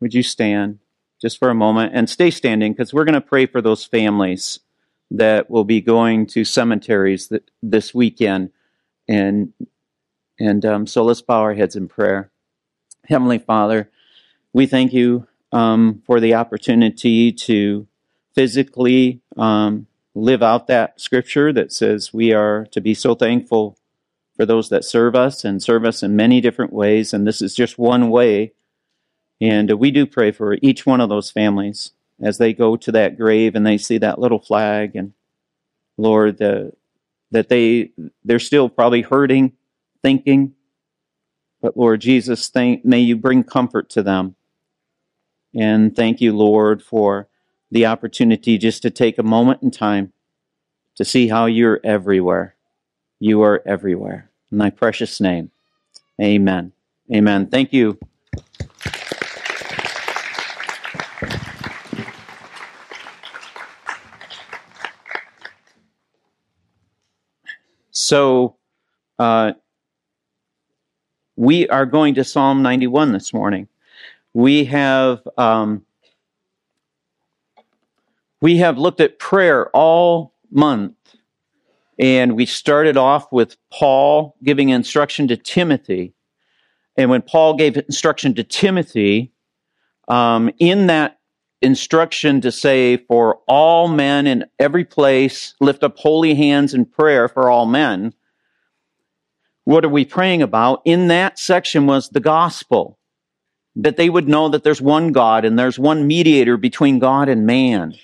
Would 0.01 0.15
you 0.15 0.23
stand 0.23 0.79
just 1.21 1.39
for 1.39 1.51
a 1.51 1.55
moment 1.55 1.93
and 1.95 2.09
stay 2.09 2.31
standing 2.31 2.73
because 2.73 2.95
we're 2.95 3.05
going 3.05 3.15
to 3.15 3.21
pray 3.21 3.47
for 3.47 3.61
those 3.61 3.85
families 3.85 4.61
that 5.11 5.51
will 5.51 5.65
be 5.65 5.81
going 5.81 6.27
to 6.27 6.45
cemeteries 6.45 7.29
th- 7.29 7.43
this 7.63 7.95
weekend. 7.95 8.51
And 9.09 9.53
and 10.39 10.65
um, 10.65 10.87
so 10.87 11.05
let's 11.05 11.21
bow 11.21 11.41
our 11.41 11.55
heads 11.55 11.77
in 11.77 11.89
prayer. 11.89 12.31
Heavenly 13.09 13.39
Father, 13.39 13.91
we 14.53 14.67
thank 14.67 14.93
you 14.93 15.27
um, 15.53 16.03
for 16.07 16.19
the 16.19 16.35
opportunity 16.35 17.31
to 17.33 17.87
physically 18.35 19.21
um, 19.37 19.87
live 20.15 20.43
out 20.43 20.67
that 20.69 20.99
scripture 21.01 21.53
that 21.53 21.73
says 21.73 22.15
we 22.15 22.33
are 22.33 22.67
to 22.67 22.81
be 22.81 22.95
so 22.95 23.15
thankful 23.15 23.77
for 24.37 24.47
those 24.47 24.71
that 24.71 24.85
serve 24.85 25.15
us 25.15 25.45
and 25.45 25.63
serve 25.63 25.85
us 25.85 26.03
in 26.03 26.17
many 26.17 26.41
different 26.41 26.73
ways. 26.73 27.13
And 27.13 27.27
this 27.27 27.43
is 27.43 27.55
just 27.55 27.79
one 27.79 28.09
way. 28.09 28.53
And 29.41 29.71
we 29.73 29.91
do 29.91 30.07
pray 30.07 30.33
for 30.33 30.57
each 30.63 30.87
one 30.87 31.01
of 31.01 31.09
those 31.09 31.31
families 31.31 31.93
as 32.23 32.39
they 32.39 32.53
go 32.53 32.77
to 32.77 32.93
that 32.93 33.17
grave 33.17 33.55
and 33.55 33.67
they 33.67 33.79
see 33.79 33.99
that 33.99 34.19
little 34.19 34.41
flag. 34.41 34.97
And 34.97 35.13
Lord, 35.97 36.39
the, 36.39 36.73
that 37.31 37.49
they 37.49 37.93
they're 38.25 38.39
still 38.39 38.69
probably 38.69 39.03
hurting, 39.03 39.53
thinking. 40.03 40.55
But 41.63 41.77
Lord 41.77 42.01
Jesus, 42.01 42.49
thank, 42.49 42.85
may 42.85 43.01
you 43.01 43.17
bring 43.17 43.45
comfort 43.45 43.91
to 43.91 44.03
them. 44.03 44.37
And 45.55 45.95
thank 45.95 46.21
you, 46.21 46.37
Lord, 46.37 46.83
for 46.83 47.29
the 47.71 47.87
opportunity 47.87 48.59
just 48.59 48.83
to 48.83 48.91
take 48.91 49.19
a 49.19 49.23
moment 49.23 49.63
in 49.63 49.71
time 49.71 50.13
to 50.97 51.05
see 51.05 51.29
how 51.29 51.47
you're 51.47 51.81
everywhere. 51.85 52.57
You 53.19 53.43
are 53.43 53.63
everywhere. 53.67 54.31
In 54.51 54.59
thy 54.59 54.71
precious 54.71 55.21
name. 55.21 55.51
Amen. 56.21 56.73
Amen. 57.15 57.47
Thank 57.47 57.73
you. 57.73 57.99
So, 68.11 68.57
uh, 69.21 69.53
we 71.37 71.69
are 71.69 71.87
going 71.87 72.17
to 72.17 72.25
Psalm 72.25 72.61
91 72.61 73.13
this 73.13 73.33
morning. 73.33 73.69
We 74.35 74.65
have 74.65 75.21
um, 75.39 75.87
we 78.41 78.57
have 78.57 78.79
looked 78.79 79.01
at 79.01 79.21
prayer 79.21 79.69
all 79.69 80.35
month, 80.51 80.97
and 82.01 82.35
we 82.35 82.47
started 82.47 82.97
off 82.97 83.31
with 83.31 83.57
Paul 83.73 84.35
giving 84.43 84.71
instruction 84.71 85.29
to 85.29 85.37
Timothy. 85.37 86.13
And 86.97 87.11
when 87.11 87.23
Paul 87.23 87.55
gave 87.55 87.77
instruction 87.77 88.35
to 88.35 88.43
Timothy, 88.43 89.31
um, 90.09 90.51
in 90.59 90.89
that 90.89 91.20
instruction 91.63 92.41
to 92.41 92.53
say, 92.53 92.97
for 92.97 93.41
all 93.47 93.89
men 93.89 94.27
in 94.27 94.47
every 94.59 94.85
place, 94.85 95.55
lift 95.61 95.83
up 95.83 95.99
holy 95.99 96.35
hands 96.35 96.75
in 96.75 96.85
prayer 96.85 97.29
for 97.29 97.51
all 97.51 97.67
men. 97.67 98.15
What 99.65 99.85
are 99.85 99.91
we 99.91 100.05
praying 100.05 100.43
about? 100.43 100.83
In 100.85 101.09
that 101.09 101.39
section 101.39 101.87
was 101.87 102.09
the 102.09 102.21
gospel. 102.21 102.99
That 103.77 103.97
they 103.97 104.11
would 104.11 104.29
know 104.29 104.49
that 104.49 104.65
there's 104.65 104.83
one 104.83 105.13
God 105.13 105.45
and 105.45 105.59
there's 105.59 105.79
one 105.79 106.07
mediator 106.07 106.57
between 106.57 106.99
God 106.99 107.29
and 107.29 107.47
man. 107.47 107.95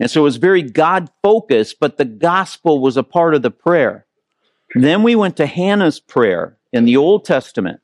And 0.00 0.10
so 0.10 0.22
it 0.22 0.24
was 0.24 0.36
very 0.36 0.62
God 0.62 1.10
focused, 1.22 1.80
but 1.80 1.96
the 1.96 2.04
gospel 2.04 2.80
was 2.80 2.96
a 2.96 3.02
part 3.02 3.34
of 3.34 3.42
the 3.42 3.50
prayer. 3.50 4.06
Then 4.74 5.02
we 5.02 5.14
went 5.14 5.36
to 5.36 5.46
Hannah's 5.46 6.00
prayer 6.00 6.56
in 6.72 6.84
the 6.84 6.96
Old 6.96 7.24
Testament. 7.24 7.80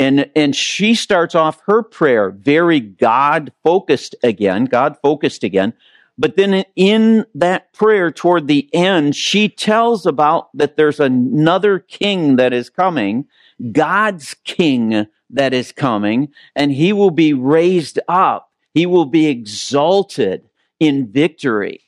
And, 0.00 0.30
and 0.34 0.56
she 0.56 0.94
starts 0.94 1.34
off 1.34 1.60
her 1.66 1.82
prayer 1.82 2.30
very 2.30 2.80
God 2.80 3.52
focused 3.62 4.14
again, 4.22 4.64
God 4.64 4.96
focused 5.02 5.44
again. 5.44 5.74
But 6.16 6.36
then 6.36 6.64
in 6.74 7.26
that 7.34 7.74
prayer 7.74 8.10
toward 8.10 8.48
the 8.48 8.68
end, 8.74 9.14
she 9.14 9.50
tells 9.50 10.06
about 10.06 10.48
that 10.54 10.76
there's 10.76 11.00
another 11.00 11.78
king 11.78 12.36
that 12.36 12.54
is 12.54 12.70
coming, 12.70 13.26
God's 13.72 14.34
king 14.44 15.06
that 15.28 15.52
is 15.52 15.70
coming, 15.70 16.28
and 16.56 16.72
he 16.72 16.94
will 16.94 17.10
be 17.10 17.34
raised 17.34 17.98
up. 18.08 18.50
He 18.72 18.86
will 18.86 19.04
be 19.04 19.26
exalted 19.26 20.48
in 20.78 21.12
victory. 21.12 21.82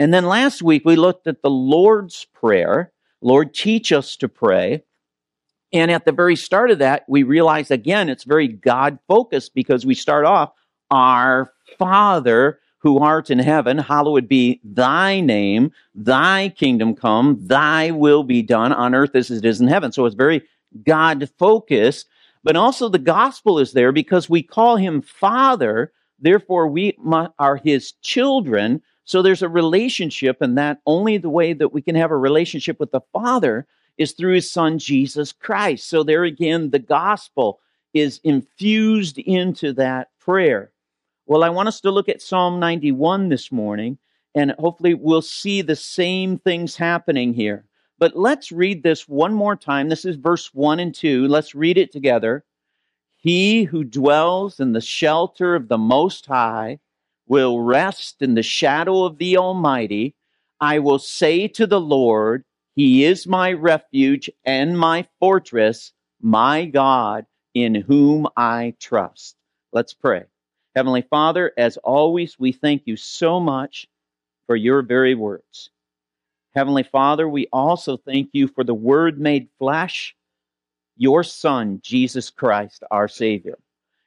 And 0.00 0.12
then 0.12 0.26
last 0.26 0.60
week 0.60 0.82
we 0.84 0.96
looked 0.96 1.28
at 1.28 1.42
the 1.42 1.50
Lord's 1.50 2.26
Prayer. 2.34 2.92
Lord, 3.22 3.54
teach 3.54 3.92
us 3.92 4.16
to 4.16 4.28
pray. 4.28 4.82
And 5.72 5.90
at 5.90 6.04
the 6.04 6.12
very 6.12 6.36
start 6.36 6.70
of 6.70 6.78
that, 6.78 7.04
we 7.08 7.22
realize 7.22 7.70
again, 7.70 8.08
it's 8.08 8.24
very 8.24 8.48
God 8.48 8.98
focused 9.06 9.54
because 9.54 9.84
we 9.84 9.94
start 9.94 10.24
off, 10.24 10.52
Our 10.90 11.52
Father 11.78 12.58
who 12.78 12.98
art 13.00 13.30
in 13.30 13.38
heaven, 13.38 13.78
hallowed 13.78 14.28
be 14.28 14.60
thy 14.62 15.20
name, 15.20 15.72
thy 15.94 16.48
kingdom 16.50 16.94
come, 16.94 17.36
thy 17.40 17.90
will 17.90 18.22
be 18.22 18.40
done 18.40 18.72
on 18.72 18.94
earth 18.94 19.14
as 19.14 19.30
it 19.30 19.44
is 19.44 19.60
in 19.60 19.66
heaven. 19.66 19.90
So 19.90 20.06
it's 20.06 20.14
very 20.14 20.42
God 20.84 21.28
focused, 21.38 22.06
but 22.44 22.56
also 22.56 22.88
the 22.88 22.98
gospel 22.98 23.58
is 23.58 23.72
there 23.72 23.90
because 23.90 24.30
we 24.30 24.42
call 24.42 24.76
him 24.76 25.02
Father, 25.02 25.92
therefore 26.20 26.68
we 26.68 26.96
are 27.38 27.56
his 27.56 27.92
children. 28.00 28.80
So 29.04 29.22
there's 29.22 29.42
a 29.42 29.48
relationship, 29.48 30.40
and 30.40 30.56
that 30.56 30.80
only 30.86 31.18
the 31.18 31.30
way 31.30 31.54
that 31.54 31.72
we 31.72 31.82
can 31.82 31.96
have 31.96 32.10
a 32.10 32.16
relationship 32.16 32.78
with 32.78 32.92
the 32.92 33.00
Father 33.12 33.66
is 33.98 34.12
through 34.12 34.34
his 34.34 34.50
son 34.50 34.78
Jesus 34.78 35.32
Christ. 35.32 35.88
So 35.88 36.02
there 36.02 36.24
again, 36.24 36.70
the 36.70 36.78
gospel 36.78 37.60
is 37.92 38.20
infused 38.24 39.18
into 39.18 39.72
that 39.74 40.08
prayer. 40.20 40.72
Well, 41.26 41.44
I 41.44 41.50
want 41.50 41.68
us 41.68 41.80
to 41.82 41.90
look 41.90 42.08
at 42.08 42.22
Psalm 42.22 42.58
91 42.60 43.28
this 43.28 43.52
morning, 43.52 43.98
and 44.34 44.52
hopefully 44.58 44.94
we'll 44.94 45.20
see 45.20 45.60
the 45.60 45.76
same 45.76 46.38
things 46.38 46.76
happening 46.76 47.34
here. 47.34 47.66
But 47.98 48.16
let's 48.16 48.52
read 48.52 48.82
this 48.82 49.08
one 49.08 49.34
more 49.34 49.56
time. 49.56 49.88
This 49.88 50.04
is 50.04 50.16
verse 50.16 50.54
1 50.54 50.78
and 50.78 50.94
2. 50.94 51.26
Let's 51.26 51.54
read 51.54 51.76
it 51.76 51.92
together. 51.92 52.44
He 53.16 53.64
who 53.64 53.82
dwells 53.82 54.60
in 54.60 54.72
the 54.72 54.80
shelter 54.80 55.56
of 55.56 55.68
the 55.68 55.78
Most 55.78 56.26
High 56.26 56.78
will 57.26 57.60
rest 57.60 58.22
in 58.22 58.34
the 58.34 58.42
shadow 58.42 59.04
of 59.04 59.18
the 59.18 59.36
Almighty. 59.36 60.14
I 60.60 60.78
will 60.78 61.00
say 61.00 61.48
to 61.48 61.66
the 61.66 61.80
Lord, 61.80 62.44
he 62.78 63.04
is 63.04 63.26
my 63.26 63.54
refuge 63.54 64.30
and 64.44 64.78
my 64.78 65.04
fortress, 65.18 65.92
my 66.22 66.64
God, 66.64 67.26
in 67.52 67.74
whom 67.74 68.28
I 68.36 68.74
trust. 68.78 69.34
Let's 69.72 69.92
pray. 69.92 70.26
Heavenly 70.76 71.02
Father, 71.02 71.50
as 71.58 71.76
always, 71.78 72.38
we 72.38 72.52
thank 72.52 72.82
you 72.84 72.94
so 72.94 73.40
much 73.40 73.88
for 74.46 74.54
your 74.54 74.82
very 74.82 75.16
words. 75.16 75.70
Heavenly 76.54 76.84
Father, 76.84 77.28
we 77.28 77.48
also 77.52 77.96
thank 77.96 78.30
you 78.32 78.46
for 78.46 78.62
the 78.62 78.74
Word 78.74 79.18
made 79.18 79.48
flesh, 79.58 80.14
your 80.96 81.24
Son, 81.24 81.80
Jesus 81.82 82.30
Christ, 82.30 82.84
our 82.92 83.08
Savior. 83.08 83.58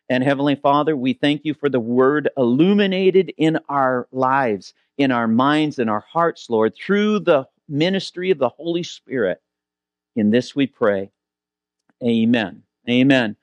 And 0.08 0.24
Heavenly 0.24 0.56
Father, 0.56 0.96
we 0.96 1.12
thank 1.12 1.44
you 1.44 1.54
for 1.56 1.68
the 1.68 1.82
Word 1.82 2.30
illuminated 2.38 3.34
in 3.36 3.60
our 3.68 4.08
lives, 4.14 4.74
in 4.98 5.12
our 5.12 5.28
minds, 5.28 5.78
in 5.78 5.90
our 5.90 6.06
hearts, 6.10 6.50
Lord, 6.50 6.74
through 6.74 7.20
the 7.20 7.50
ministry 7.72 8.32
of 8.32 8.38
the 8.38 8.50
Holy 8.50 8.84
Spirit. 8.84 9.42
In 10.16 10.30
this 10.30 10.56
we 10.56 10.68
pray. 10.68 11.12
Amen. 12.04 12.64
Amen. 12.90 13.36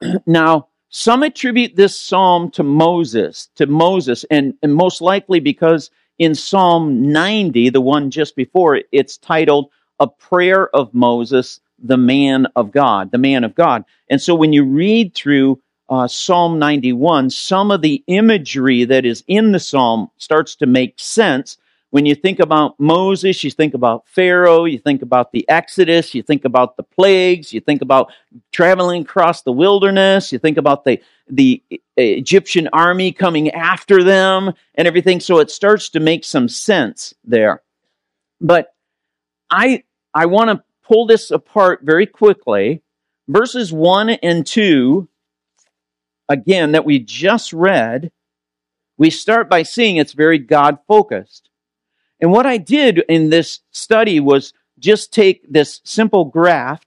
now, 0.26 0.68
some 0.90 1.22
attribute 1.22 1.76
this 1.76 1.98
psalm 1.98 2.50
to 2.52 2.62
Moses, 2.62 3.50
to 3.56 3.66
Moses, 3.66 4.24
and, 4.30 4.54
and 4.62 4.74
most 4.74 5.00
likely 5.00 5.38
because 5.38 5.90
in 6.18 6.34
Psalm 6.34 7.12
90, 7.12 7.70
the 7.70 7.80
one 7.80 8.10
just 8.10 8.34
before, 8.34 8.80
it's 8.90 9.18
titled 9.18 9.70
A 10.00 10.06
Prayer 10.06 10.74
of 10.74 10.92
Moses, 10.94 11.60
the 11.78 11.98
Man 11.98 12.46
of 12.56 12.72
God, 12.72 13.12
the 13.12 13.18
Man 13.18 13.44
of 13.44 13.54
God. 13.54 13.84
And 14.08 14.20
so 14.20 14.34
when 14.34 14.52
you 14.52 14.64
read 14.64 15.14
through 15.14 15.60
uh, 15.90 16.08
Psalm 16.08 16.58
91, 16.58 17.30
some 17.30 17.70
of 17.70 17.82
the 17.82 18.02
imagery 18.06 18.84
that 18.84 19.04
is 19.04 19.22
in 19.26 19.52
the 19.52 19.60
psalm 19.60 20.10
starts 20.16 20.56
to 20.56 20.66
make 20.66 20.94
sense 20.98 21.56
when 21.90 22.04
you 22.04 22.14
think 22.14 22.38
about 22.38 22.78
Moses, 22.78 23.42
you 23.42 23.50
think 23.50 23.72
about 23.72 24.06
Pharaoh, 24.06 24.64
you 24.66 24.78
think 24.78 25.00
about 25.00 25.32
the 25.32 25.48
Exodus, 25.48 26.14
you 26.14 26.22
think 26.22 26.44
about 26.44 26.76
the 26.76 26.82
plagues, 26.82 27.52
you 27.52 27.60
think 27.60 27.80
about 27.80 28.12
traveling 28.52 29.02
across 29.02 29.42
the 29.42 29.52
wilderness, 29.52 30.30
you 30.30 30.38
think 30.38 30.58
about 30.58 30.84
the, 30.84 31.00
the 31.28 31.62
Egyptian 31.96 32.68
army 32.72 33.12
coming 33.12 33.50
after 33.50 34.04
them 34.04 34.52
and 34.74 34.86
everything. 34.86 35.20
So 35.20 35.38
it 35.38 35.50
starts 35.50 35.88
to 35.90 36.00
make 36.00 36.24
some 36.24 36.48
sense 36.48 37.14
there. 37.24 37.62
But 38.40 38.74
I, 39.50 39.84
I 40.12 40.26
want 40.26 40.50
to 40.50 40.62
pull 40.86 41.06
this 41.06 41.30
apart 41.30 41.80
very 41.82 42.06
quickly. 42.06 42.82
Verses 43.28 43.72
1 43.72 44.10
and 44.10 44.46
2, 44.46 45.08
again, 46.28 46.72
that 46.72 46.84
we 46.84 46.98
just 46.98 47.54
read, 47.54 48.10
We 48.98 49.08
start 49.08 49.48
by 49.48 49.62
seeing 49.62 49.96
it's 49.96 50.12
very 50.12 50.38
God 50.38 50.78
focused. 50.86 51.47
And 52.20 52.32
what 52.32 52.46
I 52.46 52.56
did 52.56 52.98
in 53.08 53.30
this 53.30 53.60
study 53.70 54.20
was 54.20 54.52
just 54.78 55.12
take 55.12 55.50
this 55.50 55.80
simple 55.84 56.24
graph, 56.24 56.84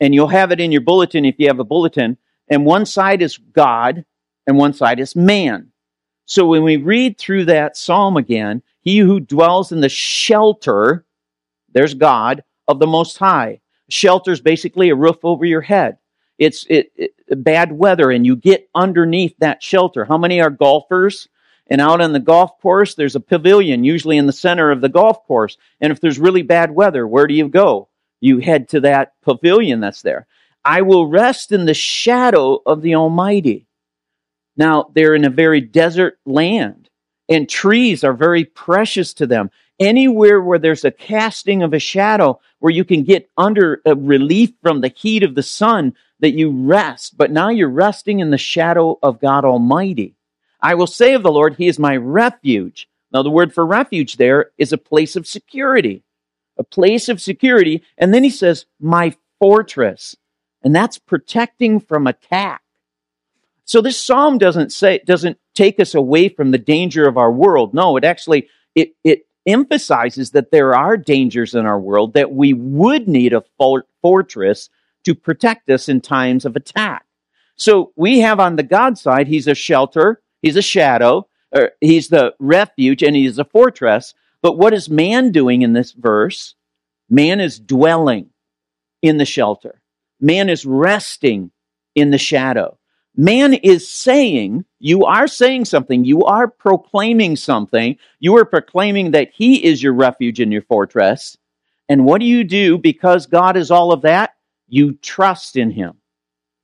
and 0.00 0.14
you'll 0.14 0.28
have 0.28 0.52
it 0.52 0.60
in 0.60 0.72
your 0.72 0.80
bulletin 0.80 1.24
if 1.24 1.36
you 1.38 1.48
have 1.48 1.60
a 1.60 1.64
bulletin, 1.64 2.16
and 2.48 2.64
one 2.64 2.86
side 2.86 3.22
is 3.22 3.38
God 3.38 4.04
and 4.46 4.56
one 4.56 4.74
side 4.74 5.00
is 5.00 5.14
man. 5.14 5.70
So 6.26 6.46
when 6.46 6.62
we 6.62 6.76
read 6.76 7.18
through 7.18 7.46
that 7.46 7.76
psalm 7.76 8.16
again, 8.16 8.62
he 8.80 8.98
who 8.98 9.20
dwells 9.20 9.72
in 9.72 9.80
the 9.80 9.88
shelter, 9.88 11.04
there's 11.72 11.94
God, 11.94 12.42
of 12.68 12.78
the 12.78 12.86
Most 12.86 13.18
High. 13.18 13.60
Shelter 13.88 14.32
is 14.32 14.40
basically 14.40 14.90
a 14.90 14.94
roof 14.94 15.18
over 15.22 15.44
your 15.44 15.60
head. 15.60 15.98
It's 16.38 16.66
it, 16.68 16.90
it, 16.96 17.12
bad 17.44 17.72
weather 17.72 18.10
and 18.10 18.26
you 18.26 18.36
get 18.36 18.68
underneath 18.74 19.34
that 19.38 19.62
shelter. 19.62 20.04
How 20.04 20.18
many 20.18 20.40
are 20.40 20.50
golfers? 20.50 21.28
And 21.72 21.80
out 21.80 22.02
on 22.02 22.12
the 22.12 22.20
golf 22.20 22.60
course, 22.60 22.96
there's 22.96 23.16
a 23.16 23.20
pavilion, 23.20 23.82
usually 23.82 24.18
in 24.18 24.26
the 24.26 24.32
center 24.34 24.70
of 24.70 24.82
the 24.82 24.90
golf 24.90 25.24
course. 25.24 25.56
And 25.80 25.90
if 25.90 26.02
there's 26.02 26.18
really 26.18 26.42
bad 26.42 26.70
weather, 26.70 27.06
where 27.06 27.26
do 27.26 27.32
you 27.32 27.48
go? 27.48 27.88
You 28.20 28.40
head 28.40 28.68
to 28.68 28.80
that 28.80 29.14
pavilion 29.22 29.80
that's 29.80 30.02
there. 30.02 30.26
I 30.66 30.82
will 30.82 31.06
rest 31.06 31.50
in 31.50 31.64
the 31.64 31.72
shadow 31.72 32.60
of 32.66 32.82
the 32.82 32.94
Almighty. 32.94 33.66
Now, 34.54 34.90
they're 34.94 35.14
in 35.14 35.24
a 35.24 35.30
very 35.30 35.62
desert 35.62 36.18
land, 36.26 36.90
and 37.30 37.48
trees 37.48 38.04
are 38.04 38.12
very 38.12 38.44
precious 38.44 39.14
to 39.14 39.26
them. 39.26 39.50
Anywhere 39.80 40.42
where 40.42 40.58
there's 40.58 40.84
a 40.84 40.90
casting 40.90 41.62
of 41.62 41.72
a 41.72 41.78
shadow, 41.78 42.38
where 42.58 42.70
you 42.70 42.84
can 42.84 43.02
get 43.02 43.30
under 43.38 43.80
a 43.86 43.94
relief 43.94 44.50
from 44.62 44.82
the 44.82 44.92
heat 44.94 45.22
of 45.22 45.34
the 45.34 45.42
sun, 45.42 45.94
that 46.20 46.32
you 46.32 46.50
rest. 46.50 47.16
But 47.16 47.30
now 47.30 47.48
you're 47.48 47.70
resting 47.70 48.20
in 48.20 48.28
the 48.28 48.36
shadow 48.36 48.98
of 49.02 49.22
God 49.22 49.46
Almighty. 49.46 50.16
I 50.62 50.74
will 50.74 50.86
say 50.86 51.14
of 51.14 51.22
the 51.22 51.32
Lord, 51.32 51.56
He 51.56 51.66
is 51.66 51.78
my 51.78 51.96
refuge. 51.96 52.88
Now, 53.12 53.22
the 53.22 53.30
word 53.30 53.52
for 53.52 53.66
refuge 53.66 54.16
there 54.16 54.52
is 54.56 54.72
a 54.72 54.78
place 54.78 55.16
of 55.16 55.26
security, 55.26 56.02
a 56.56 56.64
place 56.64 57.08
of 57.08 57.20
security. 57.20 57.82
And 57.98 58.14
then 58.14 58.24
He 58.24 58.30
says, 58.30 58.66
my 58.80 59.14
fortress. 59.38 60.16
And 60.62 60.74
that's 60.74 60.98
protecting 60.98 61.80
from 61.80 62.06
attack. 62.06 62.62
So 63.64 63.80
this 63.80 64.00
psalm 64.00 64.38
doesn't 64.38 64.72
say, 64.72 65.00
doesn't 65.04 65.38
take 65.54 65.80
us 65.80 65.94
away 65.94 66.28
from 66.28 66.50
the 66.50 66.58
danger 66.58 67.08
of 67.08 67.16
our 67.16 67.30
world. 67.30 67.74
No, 67.74 67.96
it 67.96 68.04
actually, 68.04 68.48
it, 68.74 68.94
it 69.02 69.26
emphasizes 69.46 70.30
that 70.30 70.50
there 70.50 70.74
are 70.74 70.96
dangers 70.96 71.54
in 71.54 71.66
our 71.66 71.80
world 71.80 72.14
that 72.14 72.32
we 72.32 72.52
would 72.52 73.08
need 73.08 73.32
a 73.32 73.44
fortress 74.00 74.68
to 75.04 75.14
protect 75.14 75.68
us 75.68 75.88
in 75.88 76.00
times 76.00 76.44
of 76.44 76.54
attack. 76.54 77.04
So 77.56 77.92
we 77.96 78.20
have 78.20 78.40
on 78.40 78.56
the 78.56 78.62
God 78.62 78.98
side, 78.98 79.26
he's 79.26 79.48
a 79.48 79.54
shelter, 79.54 80.21
he's 80.42 80.56
a 80.56 80.62
shadow, 80.62 81.26
or 81.52 81.72
he's 81.80 82.08
the 82.08 82.34
refuge, 82.38 83.02
and 83.02 83.16
he's 83.16 83.38
a 83.38 83.44
fortress. 83.44 84.14
But 84.42 84.58
what 84.58 84.74
is 84.74 84.90
man 84.90 85.30
doing 85.30 85.62
in 85.62 85.72
this 85.72 85.92
verse? 85.92 86.54
Man 87.08 87.40
is 87.40 87.58
dwelling 87.58 88.30
in 89.00 89.16
the 89.16 89.24
shelter. 89.24 89.80
Man 90.20 90.48
is 90.48 90.66
resting 90.66 91.50
in 91.94 92.10
the 92.10 92.18
shadow. 92.18 92.78
Man 93.14 93.52
is 93.52 93.88
saying, 93.88 94.64
you 94.78 95.04
are 95.04 95.26
saying 95.26 95.66
something, 95.66 96.04
you 96.04 96.24
are 96.24 96.48
proclaiming 96.48 97.36
something, 97.36 97.98
you 98.20 98.38
are 98.38 98.44
proclaiming 98.46 99.10
that 99.10 99.32
He 99.34 99.62
is 99.64 99.82
your 99.82 99.92
refuge 99.92 100.40
and 100.40 100.52
your 100.52 100.62
fortress. 100.62 101.36
And 101.88 102.06
what 102.06 102.20
do 102.20 102.26
you 102.26 102.42
do 102.42 102.78
because 102.78 103.26
God 103.26 103.58
is 103.58 103.70
all 103.70 103.92
of 103.92 104.02
that? 104.02 104.34
You 104.66 104.94
trust 104.94 105.56
in 105.56 105.70
Him. 105.70 105.98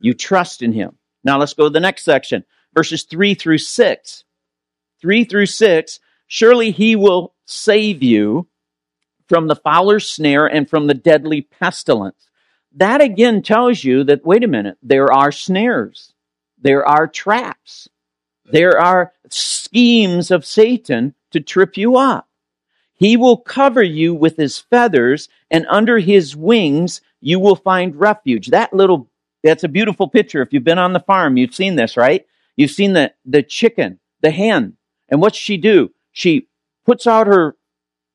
You 0.01 0.15
trust 0.15 0.63
in 0.63 0.73
Him. 0.73 0.97
Now 1.23 1.39
let's 1.39 1.53
go 1.53 1.65
to 1.65 1.71
the 1.71 1.81
next 1.81 2.05
section, 2.05 2.45
verses 2.75 3.05
3 3.05 3.35
through 3.35 3.59
6. 3.59 4.25
3 5.01 5.25
through 5.25 5.47
6 5.47 6.01
Surely 6.27 6.71
He 6.71 6.97
will 6.97 7.35
save 7.47 8.03
you 8.03 8.49
from 9.29 9.47
the 9.47 9.57
fowler's 9.57 10.09
snare 10.09 10.47
and 10.47 10.69
from 10.69 10.87
the 10.87 10.95
deadly 10.95 11.43
pestilence. 11.43 12.29
That 12.75 13.01
again 13.01 13.43
tells 13.43 13.83
you 13.83 14.05
that, 14.05 14.25
wait 14.25 14.45
a 14.45 14.49
minute, 14.49 14.77
there 14.83 15.13
are 15.13 15.33
snares 15.33 16.13
there 16.61 16.87
are 16.87 17.07
traps. 17.07 17.89
There 18.51 18.79
are 18.79 19.13
schemes 19.31 20.31
of 20.31 20.47
Satan 20.47 21.15
to 21.31 21.41
trip 21.41 21.77
you 21.77 21.97
up. 21.97 22.29
He 22.95 23.17
will 23.17 23.37
cover 23.37 23.83
you 23.83 24.15
with 24.15 24.37
his 24.37 24.59
feathers, 24.59 25.29
and 25.51 25.67
under 25.69 25.99
his 25.99 26.35
wings 26.35 27.01
you 27.21 27.39
will 27.39 27.57
find 27.57 27.95
refuge. 27.95 28.49
That 28.49 28.73
little, 28.73 29.09
that's 29.45 29.65
a 29.65 29.69
beautiful 29.69 30.09
picture. 30.09 30.43
If 30.43 30.53
you've 30.53 30.65
been 30.65 30.79
on 30.79 30.95
the 30.95 31.01
farm, 31.01 31.37
you've 31.37 31.55
seen 31.55 31.77
this, 31.77 31.97
right? 31.97 32.27
You've 32.59 32.71
seen 32.71 32.93
the, 32.93 33.15
the 33.25 33.43
chicken, 33.43 34.01
the 34.21 34.31
hen. 34.31 34.77
And 35.09 35.23
what's 35.23 35.39
she 35.39 35.57
do? 35.57 35.93
She 36.13 36.49
puts 36.85 37.07
out 37.07 37.27
her, 37.27 37.57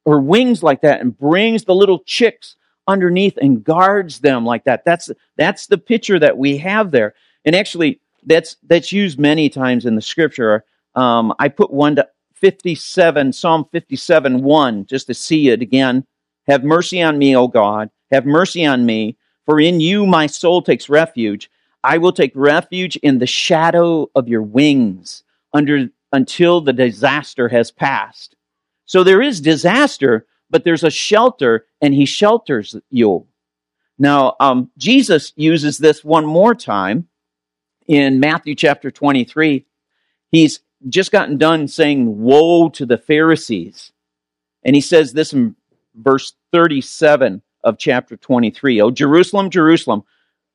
her 0.05 0.19
wings 0.19 0.61
like 0.61 0.81
that 0.81 1.01
and 1.01 1.17
brings 1.17 1.63
the 1.63 1.73
little 1.73 2.03
chicks 2.05 2.55
underneath 2.87 3.37
and 3.41 3.63
guards 3.63 4.19
them 4.19 4.45
like 4.45 4.65
that. 4.65 4.83
That's, 4.85 5.09
that's 5.37 5.67
the 5.67 5.77
picture 5.77 6.19
that 6.19 6.37
we 6.37 6.57
have 6.57 6.91
there. 6.91 7.15
And 7.45 7.55
actually, 7.55 8.01
that's 8.25 8.57
that's 8.63 8.91
used 8.91 9.19
many 9.19 9.49
times 9.49 9.85
in 9.85 9.95
the 9.95 10.01
scripture. 10.01 10.63
Um, 10.95 11.33
I 11.39 11.49
put 11.49 11.71
one 11.71 11.95
to 11.95 12.07
57, 12.35 13.33
Psalm 13.33 13.65
57, 13.71 14.43
1, 14.43 14.85
just 14.85 15.07
to 15.07 15.13
see 15.13 15.49
it 15.49 15.61
again. 15.61 16.05
Have 16.47 16.63
mercy 16.63 17.01
on 17.01 17.17
me, 17.17 17.35
O 17.35 17.47
God. 17.47 17.89
Have 18.11 18.25
mercy 18.25 18.65
on 18.65 18.85
me, 18.85 19.17
for 19.45 19.59
in 19.59 19.79
you 19.79 20.05
my 20.05 20.27
soul 20.27 20.61
takes 20.61 20.89
refuge. 20.89 21.49
I 21.83 21.97
will 21.97 22.13
take 22.13 22.31
refuge 22.35 22.95
in 22.97 23.19
the 23.19 23.27
shadow 23.27 24.09
of 24.15 24.27
your 24.27 24.41
wings 24.41 25.23
under, 25.53 25.89
until 26.11 26.61
the 26.61 26.73
disaster 26.73 27.49
has 27.49 27.71
passed. 27.71 28.35
So 28.85 29.03
there 29.03 29.21
is 29.21 29.41
disaster, 29.41 30.25
but 30.49 30.63
there's 30.63 30.83
a 30.83 30.91
shelter, 30.91 31.65
and 31.81 31.93
he 31.93 32.05
shelters 32.05 32.75
you. 32.89 33.27
Now, 33.99 34.35
um, 34.39 34.71
Jesus 34.77 35.33
uses 35.35 35.77
this 35.77 36.03
one 36.03 36.25
more 36.25 36.55
time 36.55 37.07
in 37.87 38.19
Matthew 38.19 38.55
chapter 38.55 38.91
23, 38.91 39.65
he's 40.31 40.59
just 40.89 41.11
gotten 41.11 41.37
done 41.37 41.67
saying, 41.67 42.21
Woe 42.21 42.69
to 42.69 42.85
the 42.85 42.97
Pharisees. 42.97 43.91
And 44.63 44.75
he 44.75 44.81
says 44.81 45.13
this 45.13 45.33
in 45.33 45.55
verse 45.95 46.33
37 46.51 47.41
of 47.63 47.77
chapter 47.77 48.17
23 48.17 48.81
Oh, 48.81 48.91
Jerusalem, 48.91 49.49
Jerusalem, 49.49 50.03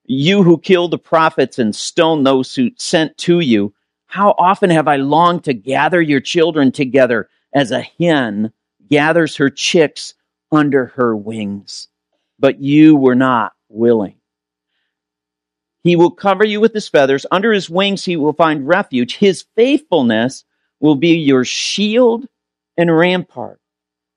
you 0.09 0.42
who 0.42 0.59
kill 0.59 0.88
the 0.88 0.99
prophets 0.99 1.59
and 1.59 1.77
stone 1.77 2.25
those 2.25 2.55
who 2.55 2.71
sent 2.77 3.16
to 3.18 3.40
you, 3.40 3.75
how 4.07 4.35
often 4.38 4.71
have 4.71 4.88
I 4.88 4.97
longed 4.97 5.44
to 5.44 5.53
gather 5.53 6.01
your 6.01 6.21
children 6.21 6.73
together 6.73 7.29
as 7.53 7.71
a 7.71 7.83
hen 7.83 8.53
gathers 8.88 9.37
her 9.37 9.51
chicks 9.51 10.14
under 10.51 10.87
her 10.87 11.14
wings, 11.14 11.88
but 12.38 12.59
you 12.59 12.97
were 12.97 13.14
not 13.14 13.53
willing. 13.68 14.14
He 15.85 15.94
will 15.94 16.11
cover 16.11 16.44
you 16.44 16.61
with 16.61 16.73
his 16.73 16.88
feathers. 16.88 17.27
Under 17.31 17.53
his 17.53 17.68
wings, 17.68 18.05
he 18.05 18.16
will 18.16 18.33
find 18.33 18.66
refuge. 18.66 19.16
His 19.16 19.44
faithfulness 19.57 20.44
will 20.81 20.97
be 20.97 21.18
your 21.18 21.44
shield 21.44 22.27
and 22.77 22.94
rampart. 22.94 23.61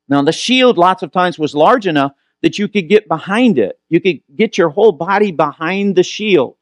Now, 0.07 0.21
the 0.21 0.31
shield 0.31 0.77
lots 0.77 1.03
of 1.03 1.11
times 1.11 1.37
was 1.37 1.53
large 1.53 1.85
enough 1.85 2.13
that 2.41 2.57
you 2.59 2.67
could 2.67 2.89
get 2.89 3.07
behind 3.07 3.59
it. 3.59 3.79
You 3.89 3.99
could 3.99 4.21
get 4.35 4.57
your 4.57 4.69
whole 4.69 4.91
body 4.91 5.31
behind 5.31 5.95
the 5.95 6.03
shield. 6.03 6.55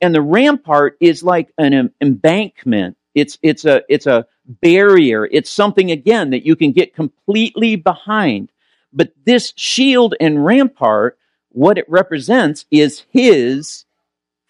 And 0.00 0.14
the 0.14 0.22
rampart 0.22 0.96
is 1.00 1.22
like 1.22 1.52
an 1.58 1.92
embankment. 2.00 2.96
It's, 3.14 3.38
it's 3.42 3.64
a, 3.64 3.82
it's 3.88 4.06
a 4.06 4.26
barrier. 4.46 5.26
It's 5.30 5.50
something 5.50 5.90
again 5.90 6.30
that 6.30 6.44
you 6.44 6.56
can 6.56 6.72
get 6.72 6.94
completely 6.94 7.76
behind. 7.76 8.50
But 8.92 9.12
this 9.24 9.52
shield 9.56 10.14
and 10.20 10.44
rampart, 10.44 11.18
what 11.50 11.78
it 11.78 11.88
represents 11.88 12.66
is 12.70 13.04
his 13.10 13.84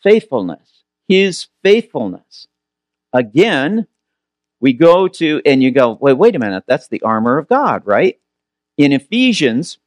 faithfulness. 0.02 0.82
His 1.08 1.48
faithfulness. 1.62 2.46
Again, 3.12 3.86
we 4.60 4.72
go 4.72 5.08
to, 5.08 5.42
and 5.44 5.62
you 5.62 5.70
go, 5.70 5.98
wait, 6.00 6.14
wait 6.14 6.34
a 6.34 6.38
minute, 6.38 6.64
that's 6.66 6.88
the 6.88 7.02
armor 7.02 7.38
of 7.38 7.48
God, 7.48 7.86
right? 7.86 8.18
In 8.76 8.92
Ephesians, 8.92 9.78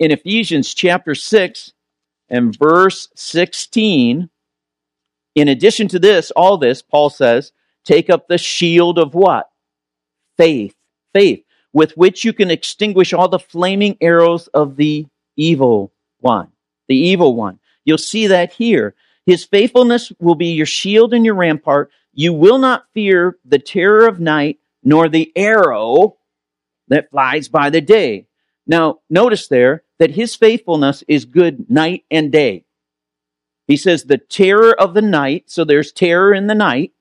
in 0.00 0.10
Ephesians 0.10 0.72
chapter 0.72 1.14
6 1.14 1.72
and 2.30 2.58
verse 2.58 3.08
16, 3.14 4.30
in 5.34 5.48
addition 5.48 5.88
to 5.88 5.98
this, 5.98 6.30
all 6.32 6.56
this, 6.56 6.82
Paul 6.82 7.10
says, 7.10 7.52
take 7.84 8.08
up 8.08 8.26
the 8.26 8.38
shield 8.38 8.98
of 8.98 9.14
what? 9.14 9.50
Faith. 10.38 10.74
Faith, 11.12 11.44
with 11.72 11.96
which 11.96 12.24
you 12.24 12.32
can 12.32 12.50
extinguish 12.50 13.12
all 13.12 13.28
the 13.28 13.38
flaming 13.38 13.96
arrows 14.00 14.48
of 14.48 14.76
the 14.76 15.06
evil 15.36 15.92
one. 16.20 16.48
The 16.88 16.96
evil 16.96 17.36
one. 17.36 17.60
You'll 17.84 17.98
see 17.98 18.26
that 18.28 18.52
here. 18.52 18.94
His 19.26 19.44
faithfulness 19.44 20.12
will 20.18 20.34
be 20.34 20.52
your 20.52 20.66
shield 20.66 21.12
and 21.12 21.26
your 21.26 21.34
rampart. 21.34 21.90
You 22.14 22.32
will 22.32 22.58
not 22.58 22.86
fear 22.94 23.38
the 23.44 23.58
terror 23.58 24.06
of 24.06 24.18
night, 24.18 24.58
nor 24.82 25.08
the 25.08 25.30
arrow 25.36 26.16
that 26.88 27.10
flies 27.10 27.48
by 27.48 27.68
the 27.68 27.82
day. 27.82 28.26
Now, 28.66 29.00
notice 29.10 29.48
there 29.48 29.82
that 30.00 30.10
his 30.10 30.34
faithfulness 30.34 31.04
is 31.06 31.24
good 31.24 31.70
night 31.70 32.04
and 32.10 32.32
day. 32.32 32.64
He 33.68 33.76
says 33.76 34.02
the 34.02 34.18
terror 34.18 34.78
of 34.80 34.94
the 34.94 35.02
night, 35.02 35.44
so 35.46 35.62
there's 35.62 35.92
terror 35.92 36.34
in 36.34 36.48
the 36.48 36.54
night, 36.56 36.92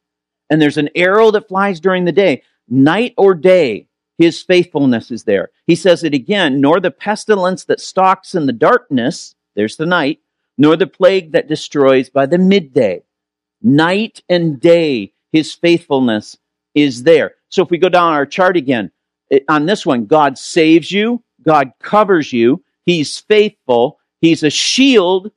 and 0.51 0.61
there's 0.61 0.77
an 0.77 0.89
arrow 0.93 1.31
that 1.31 1.47
flies 1.47 1.79
during 1.79 2.05
the 2.05 2.11
day, 2.11 2.43
night 2.67 3.15
or 3.17 3.33
day, 3.33 3.87
his 4.19 4.43
faithfulness 4.43 5.11
is 5.11 5.23
there. 5.23 5.49
He 5.65 5.75
says 5.75 6.03
it 6.03 6.13
again, 6.13 6.59
nor 6.59 6.79
the 6.79 6.91
pestilence 6.91 7.63
that 7.65 7.79
stalks 7.79 8.35
in 8.35 8.45
the 8.45 8.53
darkness, 8.53 9.33
there's 9.55 9.77
the 9.77 9.85
night, 9.85 10.19
nor 10.57 10.75
the 10.75 10.85
plague 10.85 11.31
that 11.31 11.47
destroys 11.47 12.09
by 12.09 12.25
the 12.25 12.37
midday. 12.37 13.01
Night 13.61 14.21
and 14.27 14.59
day, 14.59 15.13
his 15.31 15.53
faithfulness 15.53 16.37
is 16.75 17.03
there. 17.03 17.35
So 17.47 17.63
if 17.63 17.69
we 17.69 17.77
go 17.77 17.89
down 17.89 18.13
our 18.13 18.25
chart 18.25 18.57
again, 18.57 18.91
on 19.47 19.65
this 19.65 19.85
one, 19.85 20.05
God 20.05 20.37
saves 20.37 20.91
you, 20.91 21.23
God 21.41 21.71
covers 21.81 22.33
you, 22.33 22.61
he's 22.89 23.19
faithful, 23.19 23.99
he's 24.19 24.41
a 24.41 24.49
shield 24.49 25.31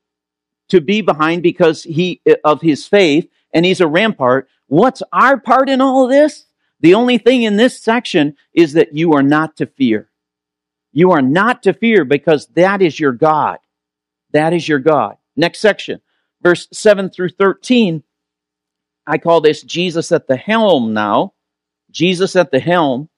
to 0.68 0.80
be 0.80 1.02
behind 1.02 1.42
because 1.42 1.82
he 1.82 2.22
of 2.44 2.62
his 2.62 2.86
faith, 2.86 3.28
and 3.52 3.66
he's 3.66 3.82
a 3.82 3.86
rampart. 3.86 4.48
What's 4.68 5.02
our 5.12 5.38
part 5.38 5.68
in 5.68 5.82
all 5.82 6.04
of 6.04 6.10
this? 6.10 6.46
The 6.80 6.94
only 6.94 7.18
thing 7.18 7.42
in 7.42 7.58
this 7.58 7.78
section 7.78 8.36
is 8.54 8.72
that 8.72 8.94
you 8.94 9.12
are 9.12 9.22
not 9.22 9.56
to 9.58 9.66
fear. 9.66 10.08
You 10.92 11.12
are 11.12 11.22
not 11.22 11.62
to 11.64 11.74
fear 11.74 12.04
because 12.04 12.46
that 12.54 12.80
is 12.80 12.98
your 12.98 13.12
God. 13.12 13.58
That 14.32 14.54
is 14.54 14.66
your 14.66 14.78
God. 14.78 15.18
Next 15.36 15.58
section, 15.60 16.00
verse 16.42 16.68
7 16.72 17.10
through 17.10 17.30
13. 17.30 18.02
I 19.06 19.18
call 19.18 19.42
this 19.42 19.62
Jesus 19.62 20.10
at 20.10 20.26
the 20.26 20.36
helm 20.36 20.94
now. 20.94 21.34
Jesus 21.90 22.34
at 22.34 22.50
the 22.50 22.60
helm. 22.60 23.10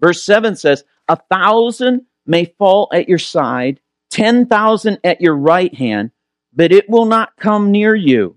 Verse 0.00 0.22
7 0.22 0.54
says, 0.54 0.84
A 1.08 1.16
thousand 1.16 2.06
may 2.26 2.44
fall 2.44 2.88
at 2.92 3.08
your 3.08 3.18
side, 3.18 3.80
10,000 4.10 4.98
at 5.04 5.20
your 5.20 5.36
right 5.36 5.74
hand, 5.74 6.10
but 6.52 6.72
it 6.72 6.88
will 6.88 7.06
not 7.06 7.36
come 7.36 7.70
near 7.70 7.94
you. 7.94 8.36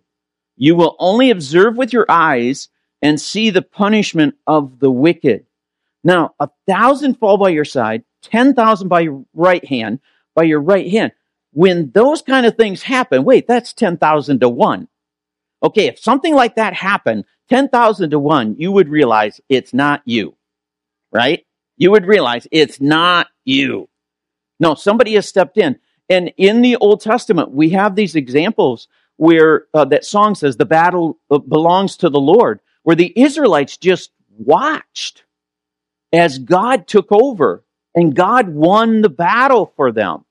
You 0.56 0.76
will 0.76 0.96
only 1.00 1.30
observe 1.32 1.78
with 1.78 1.94
your 1.94 2.06
eyes 2.10 2.70
and 3.02 3.20
see 3.20 3.50
the 3.50 3.62
punishment 3.62 4.36
of 4.48 4.80
the 4.80 4.92
wicked. 4.92 5.46
Now, 6.04 6.36
a 6.40 6.50
thousand 6.68 7.16
fall 7.16 7.38
by 7.38 7.50
your 7.50 7.66
side, 7.66 8.04
10,000 8.24 8.88
by 8.88 9.02
your 9.02 9.26
right 9.34 9.64
hand, 9.66 10.00
by 10.36 10.44
your 10.44 10.62
right 10.62 10.90
hand. 10.90 11.12
When 11.52 11.92
those 11.92 12.22
kind 12.22 12.46
of 12.46 12.56
things 12.56 12.82
happen, 12.84 13.24
wait, 13.24 13.48
that's 13.48 13.74
10,000 13.74 14.40
to 14.40 14.50
one. 14.50 14.88
Okay, 15.62 15.88
if 15.88 16.00
something 16.00 16.36
like 16.36 16.56
that 16.56 16.74
happened, 16.74 17.26
10,000 17.50 18.10
to 18.10 18.20
one, 18.20 18.56
you 18.58 18.72
would 18.72 18.90
realize 18.90 19.40
it's 19.50 19.74
not 19.74 20.02
you, 20.06 20.36
right? 21.12 21.46
You 21.78 21.92
would 21.92 22.06
realize 22.06 22.48
it's 22.52 22.80
not 22.80 23.28
you. 23.46 23.90
No, 24.60 24.76
somebody 24.76 25.16
has 25.16 25.28
stepped 25.28 25.58
in. 25.58 25.80
And 26.10 26.32
in 26.38 26.62
the 26.62 26.76
Old 26.78 27.02
Testament, 27.02 27.52
we 27.52 27.72
have 27.72 27.96
these 27.96 28.16
examples 28.16 28.88
where 29.18 29.66
uh, 29.74 29.86
that 29.86 30.06
song 30.06 30.36
says 30.36 30.58
the 30.58 30.66
battle 30.66 31.20
uh, 31.30 31.40
belongs 31.40 31.98
to 31.98 32.10
the 32.10 32.20
Lord 32.20 32.60
where 32.84 32.96
the 32.96 33.14
Israelites 33.16 33.78
just 33.78 34.12
watched 34.38 35.24
as 36.12 36.40
God 36.40 36.88
took 36.88 37.08
over 37.12 37.64
and 37.96 38.16
God 38.16 38.50
won 38.50 39.02
the 39.02 39.10
battle 39.10 39.74
for 39.76 39.92
them. 39.92 40.26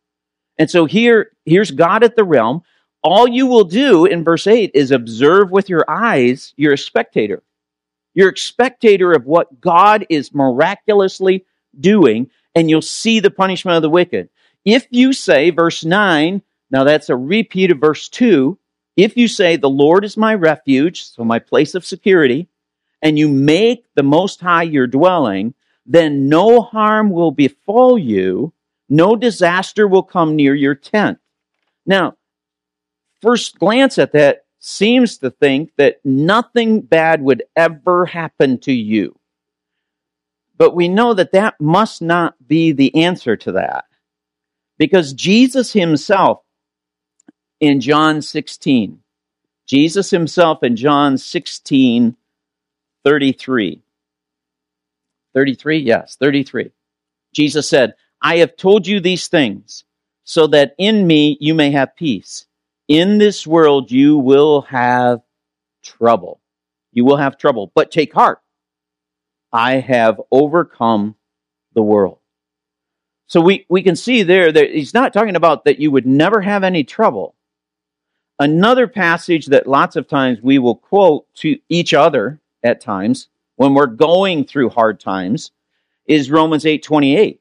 And 0.59 0.71
so 0.71 0.85
here, 0.85 1.33
here's 1.45 1.71
God 1.71 2.05
at 2.05 2.17
the 2.17 2.25
realm. 2.25 2.63
All 3.03 3.27
you 3.27 3.47
will 3.47 3.65
do 3.65 4.05
in 4.05 4.23
verse 4.23 4.47
8 4.47 4.73
is 4.75 4.91
observe 4.91 5.51
with 5.51 5.69
your 5.69 5.85
eyes. 5.89 6.55
You're 6.57 6.75
a 6.75 6.79
spectator. 6.79 7.43
You're 8.15 8.31
a 8.31 8.37
spectator 8.37 9.13
of 9.13 9.27
what 9.27 9.61
God 9.61 10.07
is 10.09 10.35
miraculously 10.35 11.47
doing, 11.79 12.31
and 12.55 12.69
you'll 12.69 12.83
see 12.83 13.21
the 13.21 13.31
punishment 13.31 13.77
of 13.77 13.83
the 13.83 13.91
wicked. 13.91 14.29
If 14.65 14.87
you 14.91 15.13
say, 15.13 15.51
verse 15.51 15.85
9, 15.85 16.43
now 16.71 16.85
that's 16.85 17.09
a 17.09 17.17
repeat 17.17 17.71
of 17.71 17.79
verse 17.79 18.09
2, 18.09 18.59
if 18.97 19.17
you 19.17 19.29
say, 19.29 19.57
The 19.57 19.71
Lord 19.71 20.05
is 20.05 20.17
my 20.17 20.35
refuge, 20.35 21.05
so 21.05 21.25
my 21.25 21.39
place 21.39 21.75
of 21.75 21.85
security, 21.85 22.49
and 23.01 23.19
you 23.19 23.29
make 23.29 23.85
the 23.95 24.03
Most 24.03 24.41
High 24.41 24.65
your 24.65 24.87
dwelling, 24.87 25.55
then 25.87 26.29
no 26.29 26.61
harm 26.61 27.11
will 27.11 27.33
befall 27.33 27.99
you, 27.99 28.53
no 28.89 29.17
disaster 29.17 29.89
will 29.89 30.03
come 30.03 30.37
near 30.37 30.55
your 30.55 30.75
tent. 30.75 31.19
Now, 31.87 32.17
first 33.21 33.59
glance 33.59 33.99
at 33.99 34.13
that 34.13 34.42
seems 34.65 35.19
to 35.19 35.29
think 35.29 35.73
that 35.77 35.97
nothing 36.05 36.81
bad 36.81 37.21
would 37.21 37.43
ever 37.57 38.07
happen 38.07 38.59
to 38.61 38.73
you. 38.73 39.19
But 40.57 40.77
we 40.77 40.87
know 40.87 41.15
that 41.15 41.33
that 41.33 41.61
must 41.61 42.01
not 42.01 42.37
be 42.47 42.71
the 42.71 42.95
answer 42.95 43.37
to 43.39 43.53
that. 43.53 43.87
Because 44.79 45.15
Jesus 45.15 45.73
himself 45.73 46.43
in 47.59 47.81
John 47.81 48.23
16. 48.23 49.01
Jesus 49.67 50.11
himself 50.11 50.63
in 50.63 50.77
John 50.77 51.19
16, 51.19 52.17
33. 53.05 53.83
33? 55.35 55.79
Yes, 55.79 56.17
33. 56.21 56.71
Jesus 57.35 57.69
said, 57.69 57.95
I 58.21 58.37
have 58.37 58.57
told 58.57 58.87
you 58.87 59.01
these 59.01 59.27
things 59.27 59.83
so 60.23 60.47
that 60.49 60.77
in 60.79 61.05
me 61.05 61.37
you 61.41 61.53
may 61.53 61.73
have 61.73 61.97
peace. 61.97 62.47
In 62.93 63.17
this 63.17 63.47
world 63.47 63.91
you 63.91 64.19
will 64.19 64.61
have 64.69 65.23
trouble. 65.83 66.43
You 66.93 67.07
will 67.07 67.17
have 67.17 67.39
trouble, 67.39 67.73
but 67.75 67.91
take 67.91 68.13
heart. 68.13 68.41
I 69.51 69.77
have 69.77 70.21
overcome 70.31 71.15
the 71.73 71.81
world. 71.81 72.19
So 73.29 73.41
we, 73.41 73.65
we 73.71 73.83
can 73.83 73.97
see 73.97 74.25
there 74.25 74.53
that 74.53 74.73
he's 74.73 74.93
not 74.93 75.15
talking 75.15 75.37
about 75.37 75.65
that 75.65 75.79
you 75.79 75.91
would 75.91 76.07
never 76.07 76.43
have 76.43 76.65
any 76.65 76.85
trouble. 76.85 77.35
Another 78.39 78.87
passage 78.87 79.47
that 79.47 79.67
lots 79.67 79.97
of 79.97 80.07
times 80.07 80.43
we 80.43 80.59
will 80.59 80.77
quote 80.77 81.25
to 81.37 81.59
each 81.71 81.95
other 81.95 82.43
at 82.63 82.83
times 82.83 83.29
when 83.57 83.73
we're 83.73 83.87
going 83.87 84.45
through 84.45 84.69
hard 84.69 85.01
times 85.01 85.51
is 86.05 86.31
Romans 86.31 86.67
8:28. 86.67 87.41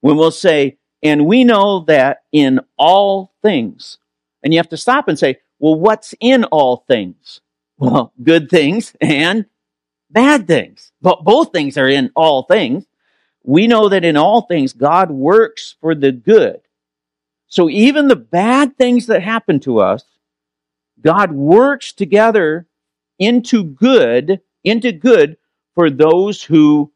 When 0.00 0.16
we'll 0.16 0.32
say, 0.32 0.78
"And 1.00 1.26
we 1.26 1.44
know 1.44 1.84
that 1.86 2.24
in 2.32 2.58
all 2.76 3.32
things." 3.40 3.98
And 4.42 4.52
you 4.52 4.58
have 4.58 4.68
to 4.70 4.76
stop 4.76 5.08
and 5.08 5.18
say, 5.18 5.38
"Well, 5.58 5.74
what's 5.74 6.14
in 6.20 6.44
all 6.44 6.84
things?" 6.88 7.40
Well, 7.78 8.12
good 8.22 8.50
things 8.50 8.94
and 9.00 9.46
bad 10.10 10.46
things. 10.46 10.92
But 11.00 11.24
both 11.24 11.52
things 11.52 11.78
are 11.78 11.88
in 11.88 12.10
all 12.14 12.42
things. 12.42 12.84
We 13.42 13.66
know 13.66 13.88
that 13.88 14.04
in 14.04 14.18
all 14.18 14.42
things 14.42 14.74
God 14.74 15.10
works 15.10 15.76
for 15.80 15.94
the 15.94 16.12
good. 16.12 16.60
So 17.46 17.70
even 17.70 18.08
the 18.08 18.16
bad 18.16 18.76
things 18.76 19.06
that 19.06 19.22
happen 19.22 19.60
to 19.60 19.80
us 19.80 20.04
God 21.00 21.32
works 21.32 21.92
together 21.92 22.66
into 23.18 23.64
good, 23.64 24.40
into 24.64 24.92
good 24.92 25.36
for 25.74 25.90
those 25.90 26.42
who 26.42 26.92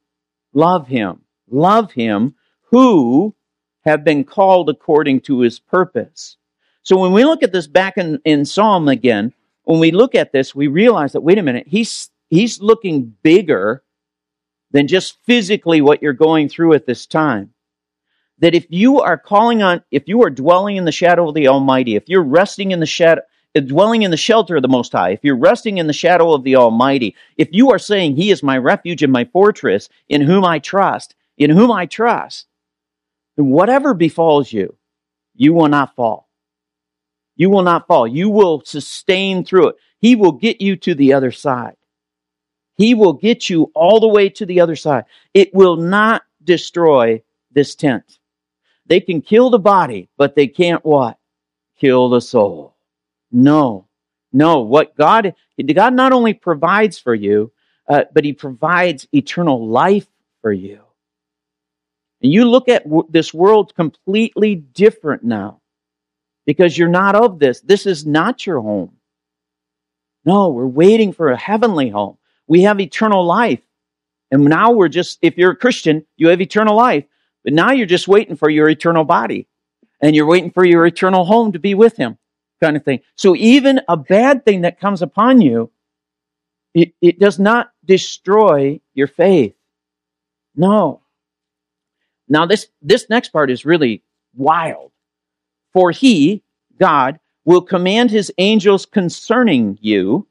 love 0.53 0.89
him, 0.89 1.23
love 1.49 1.93
him, 1.93 2.35
who 2.71 3.35
have 3.85 4.05
been 4.05 4.25
called 4.25 4.69
according 4.69 5.21
to 5.21 5.41
his 5.41 5.59
purpose. 5.59 6.37
So 6.85 6.99
when 6.99 7.13
we 7.13 7.25
look 7.25 7.43
at 7.43 7.53
this 7.53 7.67
back 7.67 7.97
in, 7.97 8.21
in 8.25 8.45
Psalm 8.45 8.89
again, 8.89 9.33
when 9.65 9.81
we 9.81 9.91
look 9.91 10.15
at 10.15 10.33
this, 10.33 10.55
we 10.55 10.67
realize 10.67 11.13
that, 11.13 11.23
wait 11.23 11.39
a 11.39 11.43
minute, 11.43 11.67
he's, 11.67 12.11
he's 12.29 12.61
looking 12.61 13.17
bigger 13.23 13.83
than 14.71 14.87
just 14.87 15.17
physically 15.25 15.81
what 15.81 16.03
you're 16.03 16.13
going 16.13 16.49
through 16.49 16.75
at 16.75 16.87
this 16.87 17.07
time. 17.07 17.55
That 18.39 18.55
if 18.55 18.67
you 18.69 19.01
are 19.01 19.17
calling 19.17 19.63
on, 19.63 19.83
if 19.91 20.09
you 20.09 20.23
are 20.25 20.31
dwelling 20.31 20.77
in 20.77 20.85
the 20.85 20.93
shadow 20.93 21.29
of 21.29 21.35
the 21.35 21.49
Almighty, 21.49 21.97
if 21.97 22.09
you're 22.09 22.23
resting 22.23 22.73
in 22.73 22.81
the 22.81 22.87
shadow, 22.87 23.23
dwelling 23.55 24.03
in 24.03 24.11
the 24.11 24.17
shelter 24.17 24.57
of 24.57 24.63
the 24.63 24.69
Most 24.69 24.93
High, 24.93 25.11
if 25.11 25.21
you're 25.23 25.39
resting 25.39 25.79
in 25.79 25.87
the 25.87 25.93
shadow 25.93 26.35
of 26.35 26.43
the 26.45 26.57
Almighty, 26.57 27.15
if 27.39 27.49
you 27.53 27.71
are 27.71 27.79
saying, 27.79 28.17
He 28.17 28.31
is 28.31 28.43
my 28.43 28.59
refuge 28.59 29.03
and 29.03 29.13
my 29.13 29.25
fortress, 29.27 29.89
in 30.09 30.21
whom 30.21 30.45
I 30.45 30.59
trust, 30.59 31.15
in 31.39 31.51
whom 31.51 31.71
I 31.71 31.87
trust, 31.87 32.47
then 33.37 33.47
whatever 33.47 33.95
befalls 33.95 34.53
you, 34.53 34.77
you 35.35 35.55
will 35.55 35.69
not 35.69 35.95
fall. 35.95 36.24
You 37.37 37.51
will 37.51 37.63
not 37.63 37.87
fall. 37.87 38.07
You 38.07 38.31
will 38.31 38.63
sustain 38.65 39.45
through 39.45 39.69
it. 39.69 39.77
He 40.01 40.17
will 40.17 40.33
get 40.33 40.61
you 40.61 40.77
to 40.77 40.95
the 40.95 41.15
other 41.15 41.33
side. 41.33 41.77
He 42.77 42.95
will 42.95 43.13
get 43.13 43.49
you 43.49 43.71
all 43.75 44.01
the 44.01 44.09
way 44.09 44.29
to 44.31 44.47
the 44.47 44.61
other 44.61 44.77
side. 44.77 45.05
It 45.33 45.55
will 45.55 45.77
not 45.77 46.23
destroy 46.43 47.23
this 47.53 47.75
tent. 47.75 48.19
They 48.87 49.01
can 49.01 49.23
kill 49.23 49.51
the 49.51 49.59
body, 49.59 50.09
but 50.17 50.35
they 50.35 50.47
can't 50.47 50.85
what? 50.85 51.19
Kill 51.79 52.09
the 52.11 52.21
soul. 52.21 52.77
No, 53.33 53.87
no. 54.33 54.61
What 54.61 54.97
God, 54.97 55.35
God 55.75 55.95
not 55.95 56.13
only 56.13 56.35
provides 56.35 56.99
for 56.99 57.15
you, 57.15 57.53
uh, 57.89 58.05
but 58.13 58.25
He 58.25 58.33
provides 58.33 59.09
eternal 59.13 59.67
life 59.67 60.07
for 60.43 60.53
you. 60.53 60.83
And 62.23 62.33
you 62.33 62.45
look 62.49 62.69
at 62.69 62.85
w- 62.85 63.07
this 63.09 63.33
world 63.33 63.75
completely 63.75 64.55
different 64.55 65.25
now 65.25 65.61
because 66.47 66.77
you're 66.77 66.89
not 66.89 67.15
of 67.15 67.39
this. 67.39 67.61
This 67.61 67.87
is 67.87 68.07
not 68.07 68.47
your 68.47 68.61
home. 68.61 68.97
No, 70.25 70.49
we're 70.49 70.67
waiting 70.67 71.13
for 71.13 71.31
a 71.31 71.37
heavenly 71.37 71.91
home. 71.91 72.17
We 72.47 72.63
have 72.63 72.81
eternal 72.81 73.25
life. 73.25 73.61
And 74.31 74.45
now 74.45 74.73
we're 74.73 74.89
just, 74.89 75.19
if 75.23 75.37
you're 75.37 75.53
a 75.53 75.57
Christian, 75.57 76.07
you 76.17 76.29
have 76.29 76.41
eternal 76.41 76.77
life. 76.77 77.05
But 77.45 77.53
now 77.53 77.73
you're 77.73 77.87
just 77.87 78.09
waiting 78.09 78.37
for 78.37 78.49
your 78.49 78.69
eternal 78.69 79.05
body. 79.05 79.47
And 80.01 80.17
you're 80.17 80.27
waiting 80.27 80.51
for 80.51 80.65
your 80.65 80.87
eternal 80.87 81.25
home 81.25 81.53
to 81.53 81.59
be 81.59 81.75
with 81.75 81.97
Him 81.97 82.19
kind 82.61 82.77
of 82.77 82.85
thing. 82.85 83.01
So 83.17 83.37
even 83.37 83.81
a 83.89 83.97
bad 83.97 84.45
thing 84.45 84.63
that 84.63 84.81
comes 84.81 85.03
upon 85.03 85.41
you, 85.41 85.71
it, 86.73 86.95
it 87.01 87.19
does 87.19 87.39
not 87.39 87.71
destroy 87.85 88.81
your 88.95 89.07
faith. 89.07 89.55
No. 90.57 91.03
Now 92.29 92.47
this, 92.47 92.69
this 92.81 93.09
next 93.11 93.29
part 93.31 93.51
is 93.51 93.65
really 93.65 94.03
wild. 94.35 94.93
For 95.75 95.91
he, 95.91 96.43
God, 96.79 97.21
will 97.45 97.61
command 97.61 98.11
his 98.11 98.33
angels 98.39 98.87
concerning 98.87 99.79
you 99.83 100.27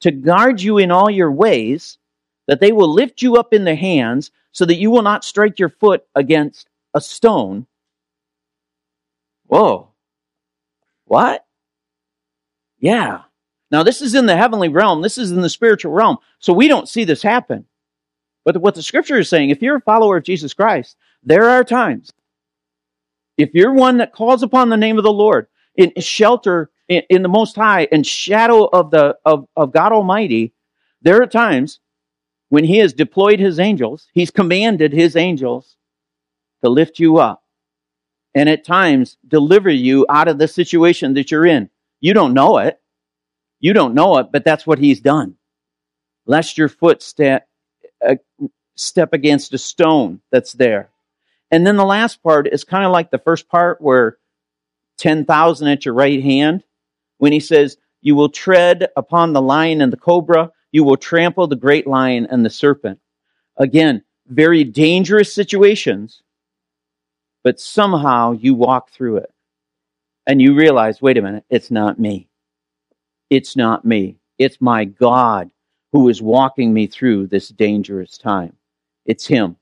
to 0.00 0.12
guard 0.12 0.60
you 0.60 0.78
in 0.78 0.92
all 0.92 1.10
your 1.10 1.32
ways, 1.32 1.98
that 2.46 2.60
they 2.60 2.70
will 2.70 2.92
lift 2.92 3.20
you 3.20 3.36
up 3.36 3.52
in 3.52 3.64
their 3.64 3.74
hands 3.74 4.30
so 4.52 4.64
that 4.64 4.76
you 4.76 4.90
will 4.90 5.02
not 5.02 5.24
strike 5.24 5.58
your 5.58 5.68
foot 5.68 6.06
against 6.14 6.68
a 6.94 7.00
stone. 7.00 7.66
Whoa. 9.46 9.88
What? 11.06 11.44
Yeah. 12.78 13.22
Now, 13.70 13.82
this 13.82 14.00
is 14.00 14.14
in 14.14 14.26
the 14.26 14.36
heavenly 14.36 14.68
realm. 14.68 15.02
This 15.02 15.18
is 15.18 15.30
in 15.30 15.40
the 15.40 15.50
spiritual 15.50 15.92
realm. 15.92 16.18
So 16.38 16.52
we 16.52 16.68
don't 16.68 16.88
see 16.88 17.04
this 17.04 17.22
happen. 17.22 17.64
But 18.44 18.58
what 18.58 18.74
the 18.74 18.82
scripture 18.82 19.18
is 19.18 19.28
saying, 19.28 19.50
if 19.50 19.60
you're 19.62 19.76
a 19.76 19.80
follower 19.80 20.16
of 20.18 20.24
Jesus 20.24 20.54
Christ, 20.54 20.96
there 21.22 21.48
are 21.48 21.64
times. 21.64 22.12
If 23.38 23.54
you're 23.54 23.72
one 23.72 23.98
that 23.98 24.12
calls 24.12 24.42
upon 24.42 24.68
the 24.68 24.76
name 24.76 24.98
of 24.98 25.04
the 25.04 25.12
Lord 25.12 25.46
in 25.76 25.92
shelter 25.98 26.70
in, 26.88 27.02
in 27.08 27.22
the 27.22 27.28
Most 27.28 27.56
High 27.56 27.88
and 27.92 28.06
shadow 28.06 28.64
of 28.64 28.90
the 28.90 29.16
of, 29.24 29.46
of 29.56 29.72
God 29.72 29.92
Almighty, 29.92 30.52
there 31.00 31.22
are 31.22 31.26
times 31.26 31.80
when 32.48 32.64
He 32.64 32.78
has 32.78 32.92
deployed 32.92 33.38
His 33.38 33.58
angels, 33.58 34.08
He's 34.12 34.30
commanded 34.30 34.92
His 34.92 35.16
angels 35.16 35.76
to 36.62 36.68
lift 36.68 36.98
you 36.98 37.18
up, 37.18 37.44
and 38.34 38.48
at 38.48 38.64
times 38.64 39.16
deliver 39.26 39.70
you 39.70 40.04
out 40.10 40.28
of 40.28 40.38
the 40.38 40.48
situation 40.48 41.14
that 41.14 41.30
you're 41.30 41.46
in. 41.46 41.70
You 42.00 42.14
don't 42.14 42.34
know 42.34 42.58
it. 42.58 42.80
You 43.60 43.72
don't 43.72 43.94
know 43.94 44.18
it, 44.18 44.28
but 44.32 44.44
that's 44.44 44.66
what 44.66 44.78
he's 44.78 45.00
done. 45.00 45.36
Lest 46.26 46.58
your 46.58 46.68
foot 46.68 47.02
step, 47.02 47.48
uh, 48.06 48.16
step 48.76 49.12
against 49.12 49.52
a 49.54 49.58
stone 49.58 50.20
that's 50.30 50.52
there. 50.52 50.90
And 51.50 51.66
then 51.66 51.76
the 51.76 51.84
last 51.84 52.22
part 52.22 52.46
is 52.46 52.64
kind 52.64 52.84
of 52.84 52.92
like 52.92 53.10
the 53.10 53.18
first 53.18 53.48
part 53.48 53.80
where 53.80 54.18
10,000 54.98 55.68
at 55.68 55.84
your 55.84 55.94
right 55.94 56.22
hand, 56.22 56.64
when 57.18 57.32
he 57.32 57.40
says, 57.40 57.76
You 58.00 58.14
will 58.14 58.28
tread 58.28 58.88
upon 58.96 59.32
the 59.32 59.42
lion 59.42 59.80
and 59.80 59.92
the 59.92 59.96
cobra, 59.96 60.52
you 60.72 60.84
will 60.84 60.96
trample 60.96 61.46
the 61.46 61.56
great 61.56 61.86
lion 61.86 62.26
and 62.30 62.44
the 62.44 62.50
serpent. 62.50 63.00
Again, 63.56 64.02
very 64.26 64.64
dangerous 64.64 65.32
situations, 65.32 66.22
but 67.42 67.58
somehow 67.58 68.32
you 68.32 68.54
walk 68.54 68.90
through 68.90 69.18
it 69.18 69.32
and 70.26 70.42
you 70.42 70.54
realize, 70.54 71.00
wait 71.00 71.16
a 71.16 71.22
minute, 71.22 71.44
it's 71.48 71.70
not 71.70 71.98
me. 71.98 72.28
It's 73.30 73.56
not 73.56 73.84
me. 73.84 74.18
It's 74.38 74.60
my 74.60 74.84
God 74.84 75.50
who 75.92 76.08
is 76.08 76.20
walking 76.20 76.72
me 76.72 76.86
through 76.86 77.28
this 77.28 77.48
dangerous 77.48 78.18
time. 78.18 78.54
It's 79.06 79.26
Him. 79.26 79.56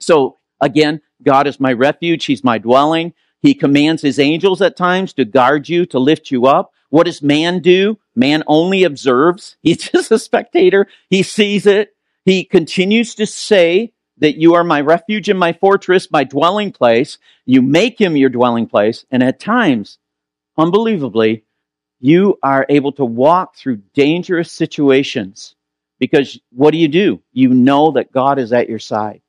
So 0.00 0.38
again, 0.60 1.02
God 1.22 1.46
is 1.46 1.60
my 1.60 1.72
refuge. 1.72 2.24
He's 2.24 2.44
my 2.44 2.58
dwelling. 2.58 3.12
He 3.40 3.54
commands 3.54 4.02
His 4.02 4.18
angels 4.18 4.60
at 4.60 4.76
times 4.76 5.12
to 5.14 5.24
guard 5.24 5.68
you, 5.68 5.86
to 5.86 5.98
lift 5.98 6.30
you 6.30 6.46
up. 6.46 6.72
What 6.90 7.06
does 7.06 7.22
man 7.22 7.60
do? 7.60 7.98
Man 8.14 8.42
only 8.46 8.84
observes. 8.84 9.56
He's 9.62 9.90
just 9.90 10.10
a 10.10 10.18
spectator. 10.18 10.86
He 11.08 11.22
sees 11.22 11.66
it. 11.66 11.94
He 12.24 12.44
continues 12.44 13.14
to 13.14 13.26
say 13.26 13.92
that 14.18 14.36
you 14.36 14.54
are 14.54 14.64
my 14.64 14.80
refuge 14.80 15.28
and 15.28 15.38
my 15.38 15.52
fortress, 15.52 16.10
my 16.10 16.24
dwelling 16.24 16.72
place. 16.72 17.18
You 17.46 17.62
make 17.62 17.98
him 17.98 18.16
your 18.16 18.28
dwelling 18.28 18.66
place. 18.66 19.06
And 19.10 19.22
at 19.22 19.40
times, 19.40 19.98
unbelievably, 20.58 21.44
you 22.00 22.38
are 22.42 22.66
able 22.68 22.92
to 22.92 23.04
walk 23.04 23.56
through 23.56 23.82
dangerous 23.94 24.52
situations 24.52 25.54
because 25.98 26.38
what 26.50 26.72
do 26.72 26.78
you 26.78 26.88
do? 26.88 27.22
You 27.32 27.50
know 27.50 27.92
that 27.92 28.12
God 28.12 28.38
is 28.38 28.52
at 28.52 28.68
your 28.68 28.78
side. 28.78 29.22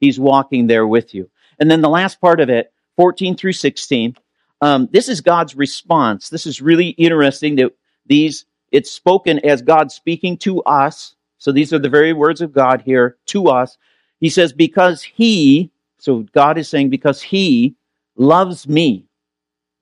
He's 0.00 0.20
walking 0.20 0.66
there 0.66 0.86
with 0.86 1.14
you. 1.14 1.30
And 1.58 1.70
then 1.70 1.80
the 1.80 1.88
last 1.88 2.20
part 2.20 2.40
of 2.40 2.48
it, 2.50 2.72
14 2.96 3.36
through 3.36 3.52
16, 3.52 4.16
um, 4.60 4.88
this 4.90 5.08
is 5.08 5.20
God's 5.20 5.54
response. 5.54 6.28
This 6.28 6.46
is 6.46 6.62
really 6.62 6.90
interesting 6.90 7.56
that 7.56 7.72
these, 8.06 8.46
it's 8.72 8.90
spoken 8.90 9.44
as 9.44 9.62
God 9.62 9.92
speaking 9.92 10.38
to 10.38 10.62
us. 10.62 11.14
So 11.38 11.52
these 11.52 11.72
are 11.72 11.78
the 11.78 11.88
very 11.88 12.12
words 12.12 12.40
of 12.40 12.52
God 12.52 12.82
here 12.82 13.16
to 13.26 13.48
us. 13.48 13.76
He 14.20 14.30
says, 14.30 14.52
because 14.52 15.02
he, 15.02 15.70
so 15.98 16.20
God 16.32 16.56
is 16.56 16.68
saying, 16.68 16.90
because 16.90 17.20
he 17.20 17.76
loves 18.16 18.66
me, 18.66 19.04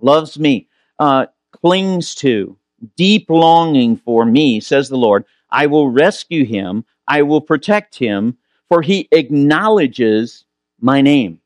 loves 0.01 0.39
me. 0.39 0.69
Uh, 0.99 1.27
clings 1.53 2.15
to, 2.17 2.57
deep 2.97 3.31
longing 3.31 3.97
for 3.97 4.25
me, 4.25 4.61
says 4.61 4.89
the 4.89 4.97
Lord. 4.97 5.25
I 5.51 5.67
will 5.67 5.89
rescue 5.89 6.45
him. 6.45 6.85
I 7.07 7.23
will 7.23 7.41
protect 7.41 7.97
him, 7.97 8.39
for 8.69 8.83
he 8.83 9.09
acknowledges 9.13 10.45
my 10.81 11.01
name. 11.01 11.41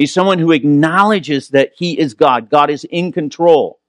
He's 0.00 0.14
someone 0.14 0.38
who 0.38 0.52
acknowledges 0.52 1.50
that 1.50 1.72
he 1.76 1.98
is 1.98 2.14
God. 2.14 2.48
God 2.48 2.70
is 2.70 2.84
in 2.84 3.12
control. 3.12 3.80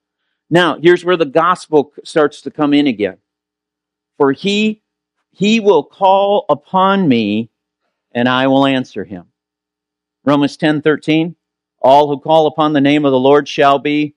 Now, 0.50 0.78
here's 0.78 1.06
where 1.06 1.16
the 1.16 1.24
gospel 1.24 1.94
starts 2.04 2.42
to 2.42 2.52
come 2.52 2.74
in 2.74 2.86
again. 2.86 3.16
For 4.18 4.34
he, 4.34 4.82
he 5.30 5.62
will 5.62 5.86
call 5.86 6.46
upon 6.50 7.08
me 7.08 7.50
and 8.12 8.28
I 8.28 8.48
will 8.48 8.66
answer 8.66 9.06
him. 9.06 9.28
Romans 10.26 10.58
10, 10.58 10.82
13. 10.82 11.34
All 11.82 12.10
who 12.10 12.20
call 12.20 12.48
upon 12.48 12.74
the 12.74 12.82
name 12.82 13.06
of 13.06 13.14
the 13.14 13.18
Lord 13.18 13.48
shall 13.48 13.80
be 13.80 14.14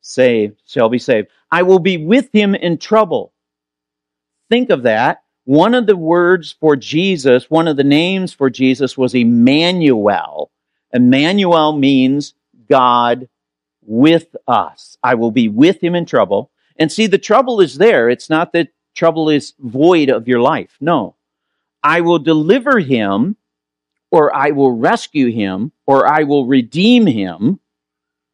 saved, 0.00 0.60
shall 0.66 0.88
be 0.88 0.98
saved. 0.98 1.28
I 1.52 1.62
will 1.62 1.78
be 1.78 1.98
with 1.98 2.32
him 2.32 2.56
in 2.56 2.78
trouble. 2.78 3.32
Think 4.50 4.70
of 4.70 4.82
that. 4.82 5.22
One 5.44 5.76
of 5.76 5.86
the 5.86 5.96
words 5.96 6.50
for 6.58 6.74
Jesus, 6.74 7.48
one 7.48 7.68
of 7.68 7.76
the 7.76 7.84
names 7.84 8.32
for 8.32 8.50
Jesus 8.50 8.98
was 8.98 9.14
Emmanuel. 9.14 10.51
Emmanuel 10.92 11.72
means 11.72 12.34
God 12.68 13.28
with 13.82 14.34
us. 14.46 14.96
I 15.02 15.14
will 15.14 15.30
be 15.30 15.48
with 15.48 15.82
him 15.82 15.94
in 15.94 16.06
trouble. 16.06 16.50
And 16.76 16.90
see, 16.90 17.06
the 17.06 17.18
trouble 17.18 17.60
is 17.60 17.78
there. 17.78 18.08
It's 18.08 18.30
not 18.30 18.52
that 18.52 18.68
trouble 18.94 19.28
is 19.28 19.54
void 19.58 20.08
of 20.08 20.28
your 20.28 20.40
life. 20.40 20.76
No. 20.80 21.16
I 21.82 22.00
will 22.00 22.18
deliver 22.18 22.78
him, 22.78 23.36
or 24.10 24.34
I 24.34 24.50
will 24.50 24.72
rescue 24.72 25.30
him, 25.30 25.72
or 25.86 26.06
I 26.06 26.22
will 26.22 26.46
redeem 26.46 27.06
him 27.06 27.58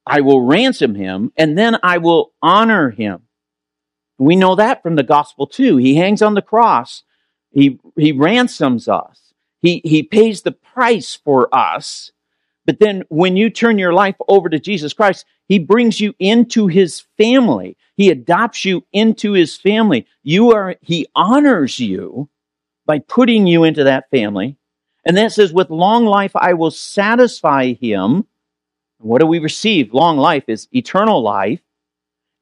I 0.08 0.22
will 0.22 0.40
ransom 0.40 0.94
him 0.94 1.32
and 1.36 1.56
then 1.56 1.76
I 1.82 1.98
will 1.98 2.32
honor 2.40 2.90
him. 2.90 3.22
We 4.16 4.34
know 4.36 4.54
that 4.54 4.82
from 4.82 4.96
the 4.96 5.02
gospel 5.02 5.46
too. 5.46 5.76
He 5.76 5.96
hangs 5.96 6.22
on 6.22 6.34
the 6.34 6.42
cross. 6.42 7.02
He, 7.52 7.78
he 7.94 8.12
ransoms 8.12 8.88
us. 8.88 9.34
He, 9.60 9.82
he 9.84 10.02
pays 10.02 10.42
the 10.42 10.52
price 10.52 11.14
for 11.14 11.54
us. 11.54 12.10
But 12.68 12.81
then 12.81 13.04
when 13.09 13.38
you 13.38 13.48
turn 13.48 13.78
your 13.78 13.94
life 13.94 14.16
over 14.28 14.50
to 14.50 14.59
Jesus 14.59 14.92
Christ, 14.92 15.24
he 15.46 15.59
brings 15.59 16.02
you 16.02 16.14
into 16.18 16.66
his 16.66 17.07
family. 17.16 17.78
He 17.96 18.11
adopts 18.11 18.66
you 18.66 18.85
into 18.92 19.33
his 19.33 19.57
family. 19.57 20.07
You 20.22 20.52
are, 20.52 20.76
he 20.83 21.07
honors 21.14 21.81
you 21.81 22.28
by 22.85 22.98
putting 22.98 23.46
you 23.46 23.64
into 23.64 23.85
that 23.85 24.11
family. 24.11 24.59
And 25.07 25.16
then 25.16 25.24
it 25.24 25.31
says, 25.31 25.50
with 25.50 25.70
long 25.70 26.04
life, 26.04 26.33
I 26.37 26.52
will 26.52 26.70
satisfy 26.70 27.72
him 27.72 28.26
what 28.98 29.22
do 29.22 29.26
we 29.26 29.38
receive? 29.38 29.94
Long 29.94 30.18
life 30.18 30.44
is 30.46 30.68
eternal 30.70 31.22
life 31.22 31.62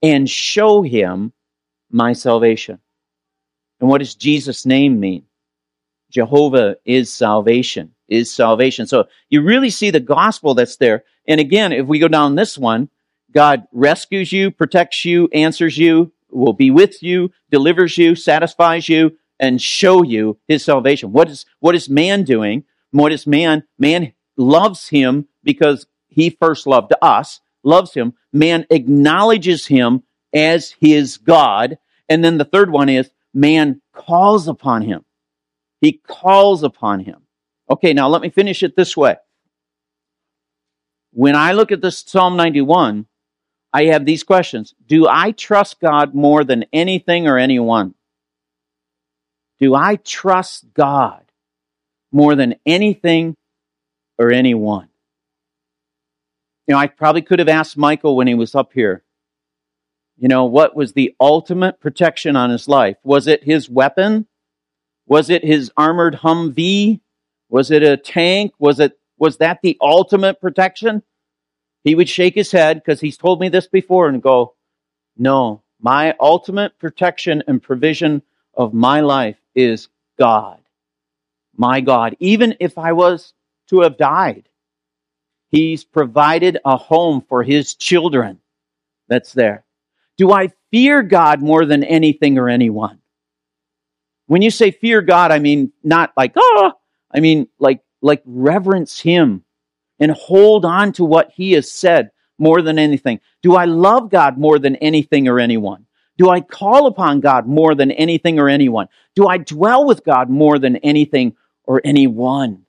and 0.02 0.28
show 0.28 0.82
him 0.82 1.32
my 1.88 2.14
salvation. 2.14 2.80
And 3.78 3.88
what 3.88 3.98
does 3.98 4.16
Jesus' 4.16 4.66
name 4.66 4.98
mean? 4.98 5.25
Jehovah 6.10 6.76
is 6.84 7.12
salvation, 7.12 7.94
is 8.08 8.30
salvation. 8.30 8.86
So 8.86 9.06
you 9.28 9.42
really 9.42 9.70
see 9.70 9.90
the 9.90 10.00
gospel 10.00 10.54
that's 10.54 10.76
there. 10.76 11.04
And 11.26 11.40
again, 11.40 11.72
if 11.72 11.86
we 11.86 11.98
go 11.98 12.08
down 12.08 12.34
this 12.34 12.56
one, 12.56 12.88
God 13.32 13.66
rescues 13.72 14.32
you, 14.32 14.50
protects 14.50 15.04
you, 15.04 15.28
answers 15.32 15.76
you, 15.76 16.12
will 16.30 16.52
be 16.52 16.70
with 16.70 17.02
you, 17.02 17.32
delivers 17.50 17.98
you, 17.98 18.14
satisfies 18.14 18.88
you, 18.88 19.16
and 19.38 19.60
show 19.60 20.02
you 20.02 20.38
his 20.48 20.64
salvation. 20.64 21.12
What 21.12 21.28
is, 21.28 21.44
what 21.60 21.74
is 21.74 21.88
man 21.88 22.22
doing? 22.24 22.64
What 22.90 23.12
is 23.12 23.26
man? 23.26 23.64
Man 23.78 24.12
loves 24.36 24.88
him 24.88 25.28
because 25.42 25.86
he 26.08 26.30
first 26.30 26.66
loved 26.66 26.92
us, 27.02 27.40
loves 27.62 27.92
him. 27.94 28.14
Man 28.32 28.66
acknowledges 28.70 29.66
him 29.66 30.02
as 30.32 30.74
his 30.80 31.18
God. 31.18 31.78
And 32.08 32.24
then 32.24 32.38
the 32.38 32.44
third 32.44 32.70
one 32.70 32.88
is 32.88 33.10
man 33.34 33.82
calls 33.92 34.48
upon 34.48 34.82
him. 34.82 35.04
He 35.80 36.00
calls 36.06 36.62
upon 36.62 37.00
him. 37.00 37.22
Okay, 37.70 37.92
now 37.92 38.08
let 38.08 38.22
me 38.22 38.30
finish 38.30 38.62
it 38.62 38.76
this 38.76 38.96
way. 38.96 39.16
When 41.12 41.34
I 41.34 41.52
look 41.52 41.72
at 41.72 41.80
this 41.80 42.04
Psalm 42.06 42.36
91, 42.36 43.06
I 43.72 43.84
have 43.86 44.04
these 44.04 44.22
questions. 44.22 44.74
Do 44.86 45.06
I 45.08 45.32
trust 45.32 45.80
God 45.80 46.14
more 46.14 46.44
than 46.44 46.64
anything 46.72 47.26
or 47.26 47.38
anyone? 47.38 47.94
Do 49.58 49.74
I 49.74 49.96
trust 49.96 50.72
God 50.74 51.24
more 52.12 52.34
than 52.34 52.56
anything 52.64 53.36
or 54.18 54.30
anyone? 54.32 54.88
You 56.66 56.74
know, 56.74 56.78
I 56.78 56.86
probably 56.86 57.22
could 57.22 57.38
have 57.38 57.48
asked 57.48 57.76
Michael 57.76 58.16
when 58.16 58.26
he 58.26 58.34
was 58.34 58.54
up 58.54 58.72
here, 58.72 59.02
you 60.18 60.28
know, 60.28 60.44
what 60.46 60.74
was 60.74 60.92
the 60.92 61.14
ultimate 61.20 61.80
protection 61.80 62.36
on 62.36 62.50
his 62.50 62.68
life? 62.68 62.96
Was 63.04 63.26
it 63.26 63.44
his 63.44 63.68
weapon? 63.68 64.26
Was 65.06 65.30
it 65.30 65.44
his 65.44 65.70
armored 65.76 66.16
Humvee? 66.16 67.00
Was 67.48 67.70
it 67.70 67.82
a 67.82 67.96
tank? 67.96 68.52
Was 68.58 68.80
it 68.80 68.98
was 69.18 69.38
that 69.38 69.60
the 69.62 69.76
ultimate 69.80 70.40
protection? 70.40 71.02
He 71.84 71.94
would 71.94 72.08
shake 72.08 72.34
his 72.34 72.50
head 72.50 72.82
because 72.82 73.00
he's 73.00 73.16
told 73.16 73.40
me 73.40 73.48
this 73.48 73.68
before 73.68 74.08
and 74.08 74.22
go, 74.22 74.54
"No, 75.16 75.62
my 75.80 76.14
ultimate 76.20 76.78
protection 76.78 77.42
and 77.46 77.62
provision 77.62 78.22
of 78.54 78.74
my 78.74 79.00
life 79.00 79.38
is 79.54 79.88
God. 80.18 80.60
My 81.56 81.80
God, 81.80 82.16
even 82.20 82.56
if 82.60 82.78
I 82.78 82.92
was 82.92 83.32
to 83.68 83.80
have 83.80 83.96
died, 83.96 84.48
He's 85.50 85.84
provided 85.84 86.58
a 86.64 86.76
home 86.76 87.24
for 87.28 87.42
His 87.42 87.74
children 87.74 88.40
that's 89.08 89.32
there. 89.32 89.64
Do 90.18 90.32
I 90.32 90.52
fear 90.70 91.02
God 91.02 91.40
more 91.40 91.64
than 91.64 91.84
anything 91.84 92.38
or 92.38 92.48
anyone? 92.48 93.00
When 94.26 94.42
you 94.42 94.50
say 94.50 94.70
fear 94.70 95.02
God, 95.02 95.30
I 95.30 95.38
mean 95.38 95.72
not 95.82 96.12
like, 96.16 96.32
oh, 96.36 96.72
I 97.12 97.20
mean 97.20 97.48
like, 97.58 97.80
like 98.02 98.22
reverence 98.24 99.00
Him 99.00 99.44
and 99.98 100.10
hold 100.12 100.64
on 100.64 100.92
to 100.92 101.04
what 101.04 101.30
He 101.34 101.52
has 101.52 101.70
said 101.70 102.10
more 102.38 102.62
than 102.62 102.78
anything. 102.78 103.20
Do 103.42 103.54
I 103.56 103.64
love 103.64 104.10
God 104.10 104.38
more 104.38 104.58
than 104.58 104.76
anything 104.76 105.28
or 105.28 105.38
anyone? 105.38 105.86
Do 106.18 106.30
I 106.30 106.40
call 106.40 106.86
upon 106.86 107.20
God 107.20 107.46
more 107.46 107.74
than 107.74 107.90
anything 107.90 108.38
or 108.38 108.48
anyone? 108.48 108.88
Do 109.14 109.26
I 109.28 109.38
dwell 109.38 109.86
with 109.86 110.04
God 110.04 110.30
more 110.30 110.58
than 110.58 110.76
anything 110.76 111.36
or 111.64 111.80
anyone? 111.84 112.62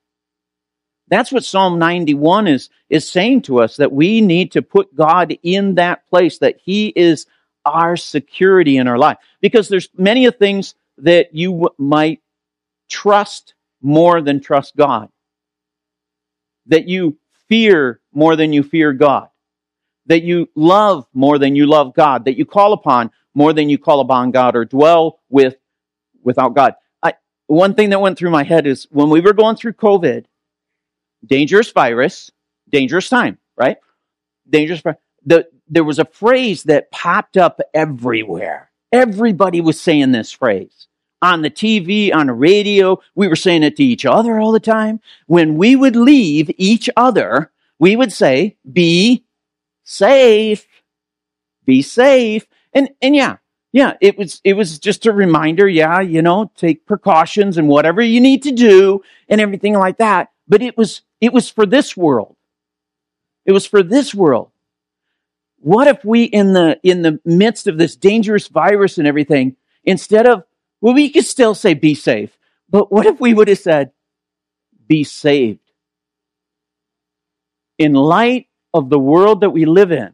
That's 1.10 1.32
what 1.32 1.46
Psalm 1.46 1.80
91 1.80 2.48
is, 2.48 2.70
is 2.90 3.10
saying 3.10 3.44
to 3.44 3.62
us 3.62 3.78
that 3.78 3.94
we 3.94 4.20
need 4.20 4.52
to 4.54 4.62
put 4.62 4.94
God 4.96 5.38
in 5.42 5.76
that 5.76 6.06
place, 6.08 6.40
that 6.40 6.58
He 6.62 6.88
is 6.88 7.26
our 7.66 7.96
security 7.96 8.78
in 8.78 8.88
our 8.88 8.98
life. 8.98 9.18
Because 9.40 9.70
there's 9.70 9.90
many 9.98 10.26
of 10.26 10.36
things 10.36 10.76
that 11.00 11.34
you 11.34 11.52
w- 11.52 11.70
might 11.78 12.22
trust 12.90 13.54
more 13.82 14.22
than 14.22 14.40
trust 14.42 14.76
God. 14.76 15.10
That 16.68 16.88
you 16.88 17.18
fear 17.48 18.02
more 18.14 18.36
than 18.36 18.54
you 18.54 18.64
fear 18.64 18.94
God. 18.94 19.30
That 20.08 20.24
you 20.24 20.50
love 20.56 21.08
more 21.14 21.38
than 21.38 21.56
you 21.56 21.66
love 21.66 21.94
God. 21.94 22.26
That 22.26 22.38
you 22.38 22.46
call 22.46 22.74
upon 22.74 23.12
more 23.34 23.54
than 23.54 23.70
you 23.70 23.78
call 23.78 24.00
upon 24.00 24.32
God 24.32 24.56
or 24.56 24.66
dwell 24.66 25.20
with 25.30 25.56
without 26.24 26.56
God. 26.56 26.74
I, 27.04 27.14
one 27.46 27.74
thing 27.74 27.92
that 27.92 28.02
went 28.02 28.18
through 28.18 28.32
my 28.32 28.44
head 28.44 28.68
is 28.68 28.88
when 28.92 29.10
we 29.10 29.22
were 29.22 29.34
going 29.34 29.56
through 29.56 29.74
COVID, 29.74 30.26
dangerous 31.26 31.72
virus, 31.72 32.32
dangerous 32.70 33.10
time, 33.10 33.38
right? 33.56 33.78
Dangerous. 34.50 34.82
The, 35.26 35.48
there 35.68 35.84
was 35.84 36.00
a 36.00 36.06
phrase 36.06 36.64
that 36.64 36.92
popped 36.92 37.38
up 37.38 37.60
everywhere. 37.74 38.72
Everybody 38.92 39.62
was 39.62 39.80
saying 39.80 40.12
this 40.12 40.32
phrase 40.32 40.88
on 41.22 41.42
the 41.42 41.50
TV, 41.50 42.14
on 42.14 42.28
the 42.28 42.34
radio. 42.34 43.00
We 43.16 43.28
were 43.28 43.36
saying 43.36 43.64
it 43.64 43.76
to 43.78 43.84
each 43.84 44.06
other 44.06 44.40
all 44.40 44.52
the 44.52 44.60
time. 44.60 45.02
When 45.26 45.56
we 45.56 45.76
would 45.76 45.96
leave 45.96 46.52
each 46.58 46.90
other, 46.96 47.52
we 47.80 47.96
would 47.96 48.14
say, 48.14 48.58
be 48.72 49.26
safe, 49.84 50.68
be 51.66 51.82
safe. 51.82 52.48
And, 52.74 52.90
and 53.02 53.16
yeah, 53.16 53.38
yeah, 53.74 53.96
it 54.02 54.18
was, 54.18 54.42
it 54.44 54.54
was 54.54 54.80
just 54.80 55.06
a 55.06 55.12
reminder. 55.12 55.68
Yeah, 55.68 56.02
you 56.02 56.22
know, 56.22 56.52
take 56.56 56.86
precautions 56.86 57.58
and 57.58 57.68
whatever 57.68 58.02
you 58.02 58.22
need 58.22 58.44
to 58.44 58.52
do 58.52 59.02
and 59.28 59.42
everything 59.42 59.74
like 59.74 59.98
that. 59.98 60.32
But 60.48 60.62
it 60.62 60.78
was, 60.78 61.02
it 61.20 61.34
was 61.34 61.50
for 61.50 61.66
this 61.66 61.98
world. 61.98 62.36
It 63.46 63.52
was 63.52 63.66
for 63.66 63.84
this 63.84 64.14
world. 64.14 64.52
What 65.60 65.88
if 65.88 66.06
we, 66.06 66.24
in 66.24 66.54
the, 66.54 66.80
in 66.84 67.02
the 67.02 67.20
midst 67.26 67.68
of 67.68 67.78
this 67.78 67.96
dangerous 67.96 68.48
virus 68.48 68.98
and 68.98 69.08
everything, 69.08 69.56
instead 69.84 70.28
of, 70.28 70.44
well, 70.82 70.94
we 70.94 71.10
could 71.10 71.26
still 71.26 71.56
say 71.56 71.74
be 71.74 71.96
safe, 71.96 72.38
but 72.70 72.92
what 72.92 73.06
if 73.06 73.20
we 73.20 73.34
would 73.34 73.48
have 73.48 73.58
said, 73.58 73.92
be 74.88 75.04
saved? 75.04 75.60
In 77.78 77.94
light 77.94 78.48
of 78.74 78.90
the 78.90 79.00
world 79.00 79.42
that 79.42 79.50
we 79.50 79.66
live 79.66 79.92
in, 79.92 80.14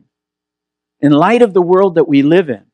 in 1.01 1.11
light 1.11 1.41
of 1.41 1.53
the 1.53 1.61
world 1.61 1.95
that 1.95 2.07
we 2.07 2.21
live 2.21 2.49
in, 2.49 2.65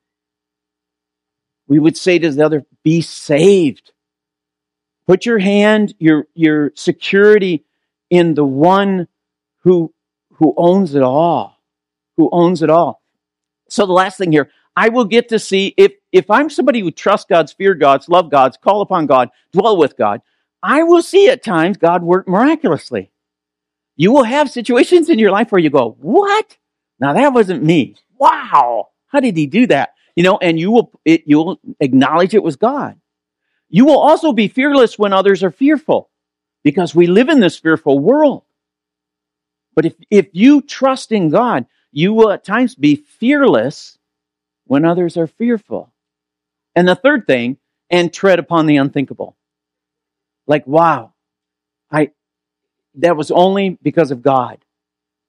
we 1.68 1.80
would 1.80 1.98
say 1.98 2.20
to 2.20 2.32
the 2.32 2.46
other, 2.46 2.66
be 2.84 3.02
saved. 3.02 3.92
Put 5.08 5.26
your 5.26 5.40
hand, 5.40 5.94
your, 6.00 6.28
your 6.34 6.72
security 6.76 7.66
in 8.10 8.34
the 8.34 8.46
one 8.46 9.08
who, 9.64 9.94
who 10.34 10.54
owns 10.58 10.96
it 10.96 11.04
all, 11.04 11.59
who 12.20 12.30
owns 12.34 12.62
it 12.62 12.70
all. 12.70 13.02
So 13.70 13.86
the 13.86 13.94
last 13.94 14.18
thing 14.18 14.34
here, 14.34 14.52
I 14.76 14.90
will 14.90 15.06
get 15.06 15.30
to 15.30 15.40
see 15.40 15.74
if, 15.78 15.94
if 16.12 16.30
I'm 16.30 16.50
somebody 16.50 16.82
who 16.82 16.92
trusts 16.92 17.26
God's, 17.30 17.54
fear 17.54 17.74
God's, 17.74 18.10
love 18.10 18.30
God's, 18.30 18.58
call 18.58 18.82
upon 18.82 19.06
God, 19.06 19.30
dwell 19.54 19.78
with 19.78 19.96
God, 19.96 20.22
I 20.62 20.84
will 20.84 21.02
see 21.02 21.30
at 21.30 21.44
times 21.44 21.78
God 21.78 22.04
work 22.04 22.28
miraculously. 22.28 23.10
You 23.96 24.12
will 24.12 24.26
have 24.26 24.50
situations 24.50 25.10
in 25.10 25.18
your 25.18 25.32
life 25.32 25.50
where 25.50 25.62
you 25.62 25.70
go, 25.70 25.96
what? 26.02 26.58
Now 27.00 27.14
that 27.14 27.34
wasn't 27.34 27.64
me. 27.64 27.96
Wow. 28.18 28.90
How 29.08 29.22
did 29.22 29.38
he 29.38 29.48
do 29.48 29.68
that? 29.68 29.94
You 30.18 30.24
know, 30.24 30.38
and 30.42 30.60
you 30.60 30.72
will, 30.72 30.92
it, 31.06 31.24
you'll 31.26 31.62
acknowledge 31.80 32.34
it 32.34 32.44
was 32.44 32.58
God. 32.58 33.00
You 33.70 33.86
will 33.86 34.00
also 34.00 34.34
be 34.34 34.50
fearless 34.50 35.00
when 35.00 35.14
others 35.14 35.42
are 35.42 35.52
fearful 35.52 36.10
because 36.66 36.94
we 36.94 37.08
live 37.08 37.30
in 37.30 37.40
this 37.40 37.58
fearful 37.58 37.98
world. 37.98 38.44
But 39.74 39.86
if, 39.86 39.94
if 40.10 40.28
you 40.34 40.62
trust 40.62 41.14
in 41.14 41.30
God, 41.30 41.66
you 41.92 42.14
will 42.14 42.32
at 42.32 42.44
times 42.44 42.76
be 42.76 42.96
fearless 42.96 43.98
when 44.66 44.86
others 44.86 45.18
are 45.18 45.28
fearful. 45.28 45.92
And 46.76 46.88
the 46.88 46.96
third 46.96 47.26
thing, 47.26 47.58
and 47.90 48.14
tread 48.14 48.40
upon 48.40 48.68
the 48.68 48.78
unthinkable. 48.78 49.36
Like, 50.46 50.66
wow, 50.68 51.14
I, 51.92 52.12
that 52.96 53.18
was 53.18 53.32
only 53.32 53.78
because 53.82 54.12
of 54.12 54.22
God 54.22 54.60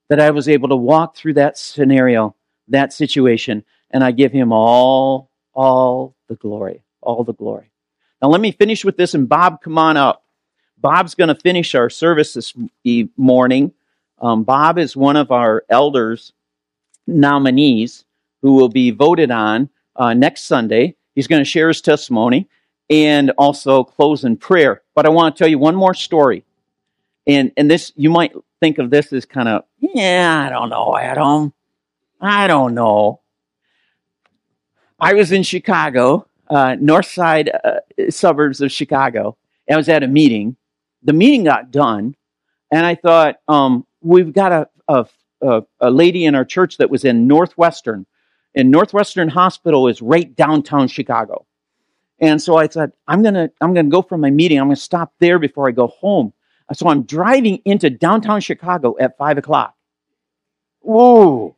that 0.09 0.19
I 0.19 0.31
was 0.31 0.47
able 0.47 0.69
to 0.69 0.75
walk 0.75 1.15
through 1.15 1.35
that 1.35 1.57
scenario, 1.57 2.35
that 2.67 2.93
situation, 2.93 3.63
and 3.89 4.03
I 4.03 4.11
give 4.11 4.31
him 4.31 4.51
all, 4.51 5.31
all 5.53 6.15
the 6.27 6.35
glory, 6.35 6.83
all 7.01 7.23
the 7.23 7.33
glory. 7.33 7.71
Now 8.21 8.29
let 8.29 8.41
me 8.41 8.51
finish 8.51 8.85
with 8.85 8.97
this 8.97 9.13
and 9.13 9.27
Bob, 9.27 9.61
come 9.61 9.77
on 9.77 9.97
up. 9.97 10.23
Bob's 10.77 11.15
going 11.15 11.27
to 11.27 11.35
finish 11.35 11.75
our 11.75 11.89
service 11.89 12.33
this 12.33 12.53
morning. 13.15 13.71
Um, 14.19 14.43
Bob 14.43 14.77
is 14.77 14.95
one 14.95 15.15
of 15.15 15.31
our 15.31 15.63
elders 15.69 16.33
nominees 17.07 18.05
who 18.41 18.53
will 18.53 18.69
be 18.69 18.91
voted 18.91 19.31
on 19.31 19.69
uh, 19.95 20.13
next 20.13 20.43
Sunday. 20.43 20.95
He's 21.15 21.27
going 21.27 21.41
to 21.41 21.49
share 21.49 21.67
his 21.67 21.81
testimony 21.81 22.47
and 22.89 23.31
also 23.37 23.83
close 23.83 24.23
in 24.23 24.37
prayer. 24.37 24.81
But 24.95 25.05
I 25.05 25.09
want 25.09 25.35
to 25.35 25.39
tell 25.39 25.47
you 25.47 25.59
one 25.59 25.75
more 25.75 25.93
story. 25.93 26.43
And, 27.27 27.51
and 27.55 27.69
this, 27.69 27.91
you 27.95 28.09
might 28.09 28.33
think 28.59 28.77
of 28.77 28.89
this 28.89 29.13
as 29.13 29.25
kind 29.25 29.47
of, 29.47 29.63
yeah, 29.79 30.45
I 30.47 30.49
don't 30.49 30.69
know, 30.69 30.97
Adam. 30.97 31.53
I 32.19 32.47
don't 32.47 32.73
know. 32.73 33.21
I 34.99 35.13
was 35.13 35.31
in 35.31 35.43
Chicago, 35.43 36.27
uh, 36.49 36.75
north 36.79 37.07
side 37.07 37.49
uh, 37.63 37.79
suburbs 38.09 38.61
of 38.61 38.71
Chicago. 38.71 39.37
I 39.69 39.77
was 39.77 39.89
at 39.89 40.03
a 40.03 40.07
meeting, 40.07 40.57
the 41.01 41.13
meeting 41.13 41.45
got 41.45 41.71
done, 41.71 42.15
and 42.71 42.85
I 42.85 42.95
thought, 42.95 43.37
um, 43.47 43.85
we've 44.01 44.33
got 44.33 44.51
a, 44.51 44.69
a, 44.87 45.07
a, 45.41 45.63
a 45.79 45.89
lady 45.89 46.25
in 46.25 46.35
our 46.35 46.45
church 46.45 46.77
that 46.77 46.89
was 46.89 47.05
in 47.05 47.27
Northwestern, 47.27 48.05
and 48.55 48.69
Northwestern 48.69 49.29
Hospital 49.29 49.87
is 49.87 50.01
right 50.01 50.35
downtown 50.35 50.87
Chicago. 50.87 51.45
And 52.19 52.41
so 52.41 52.57
I 52.57 52.67
said, 52.67 52.91
I'm 53.07 53.23
gonna, 53.23 53.49
I'm 53.61 53.73
gonna 53.73 53.89
go 53.89 54.01
for 54.01 54.17
my 54.17 54.29
meeting. 54.29 54.59
I'm 54.59 54.67
gonna 54.67 54.75
stop 54.75 55.13
there 55.19 55.39
before 55.39 55.67
I 55.67 55.71
go 55.71 55.87
home. 55.87 56.33
So 56.73 56.87
I'm 56.87 57.03
driving 57.03 57.61
into 57.65 57.89
downtown 57.89 58.39
Chicago 58.39 58.95
at 58.99 59.17
five 59.17 59.37
o'clock. 59.37 59.75
Whoa! 60.79 61.55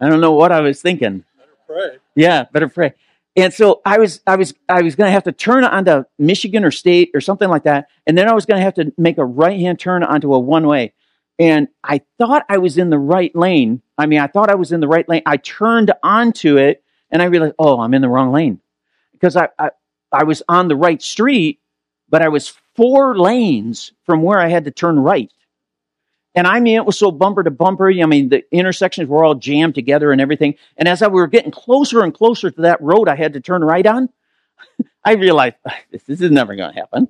I 0.00 0.08
don't 0.08 0.20
know 0.20 0.32
what 0.32 0.50
I 0.50 0.60
was 0.60 0.80
thinking. 0.80 1.24
Better 1.36 1.56
pray. 1.66 1.98
Yeah, 2.14 2.44
better 2.52 2.68
pray. 2.68 2.94
And 3.36 3.52
so 3.52 3.80
I 3.84 3.98
was, 3.98 4.20
I 4.26 4.36
was, 4.36 4.52
I 4.68 4.82
was 4.82 4.94
going 4.94 5.08
to 5.08 5.12
have 5.12 5.24
to 5.24 5.32
turn 5.32 5.64
onto 5.64 6.04
Michigan 6.18 6.64
or 6.64 6.70
State 6.70 7.10
or 7.14 7.20
something 7.20 7.48
like 7.48 7.62
that, 7.62 7.88
and 8.06 8.16
then 8.16 8.28
I 8.28 8.34
was 8.34 8.44
going 8.44 8.58
to 8.58 8.64
have 8.64 8.74
to 8.74 8.92
make 8.98 9.16
a 9.18 9.24
right 9.24 9.58
hand 9.58 9.78
turn 9.78 10.02
onto 10.02 10.34
a 10.34 10.38
one 10.38 10.66
way. 10.66 10.92
And 11.42 11.66
I 11.82 12.02
thought 12.18 12.46
I 12.48 12.58
was 12.58 12.78
in 12.78 12.88
the 12.88 13.00
right 13.00 13.34
lane. 13.34 13.82
I 13.98 14.06
mean, 14.06 14.20
I 14.20 14.28
thought 14.28 14.48
I 14.48 14.54
was 14.54 14.70
in 14.70 14.78
the 14.78 14.86
right 14.86 15.08
lane. 15.08 15.22
I 15.26 15.38
turned 15.38 15.90
onto 16.00 16.56
it, 16.56 16.84
and 17.10 17.20
I 17.20 17.24
realized, 17.24 17.54
oh, 17.58 17.80
I'm 17.80 17.94
in 17.94 18.00
the 18.00 18.08
wrong 18.08 18.30
lane 18.30 18.60
because 19.10 19.34
I, 19.34 19.48
I, 19.58 19.70
I 20.12 20.22
was 20.22 20.44
on 20.48 20.68
the 20.68 20.76
right 20.76 21.02
street, 21.02 21.58
but 22.08 22.22
I 22.22 22.28
was 22.28 22.54
four 22.76 23.18
lanes 23.18 23.92
from 24.06 24.22
where 24.22 24.38
I 24.38 24.46
had 24.46 24.66
to 24.66 24.70
turn 24.70 25.00
right. 25.00 25.32
And 26.36 26.46
I 26.46 26.60
mean, 26.60 26.76
it 26.76 26.86
was 26.86 26.96
so 26.96 27.10
bumper 27.10 27.42
to 27.42 27.50
bumper. 27.50 27.90
I 27.90 28.06
mean, 28.06 28.28
the 28.28 28.44
intersections 28.52 29.08
were 29.08 29.24
all 29.24 29.34
jammed 29.34 29.74
together 29.74 30.12
and 30.12 30.20
everything. 30.20 30.54
And 30.76 30.86
as 30.86 31.02
I 31.02 31.08
were 31.08 31.26
getting 31.26 31.50
closer 31.50 32.04
and 32.04 32.14
closer 32.14 32.52
to 32.52 32.60
that 32.60 32.80
road 32.80 33.08
I 33.08 33.16
had 33.16 33.32
to 33.32 33.40
turn 33.40 33.64
right 33.64 33.84
on, 33.84 34.10
I 35.04 35.14
realized 35.14 35.56
this 35.90 36.08
is 36.08 36.30
never 36.30 36.54
going 36.54 36.72
to 36.72 36.78
happen. 36.78 37.08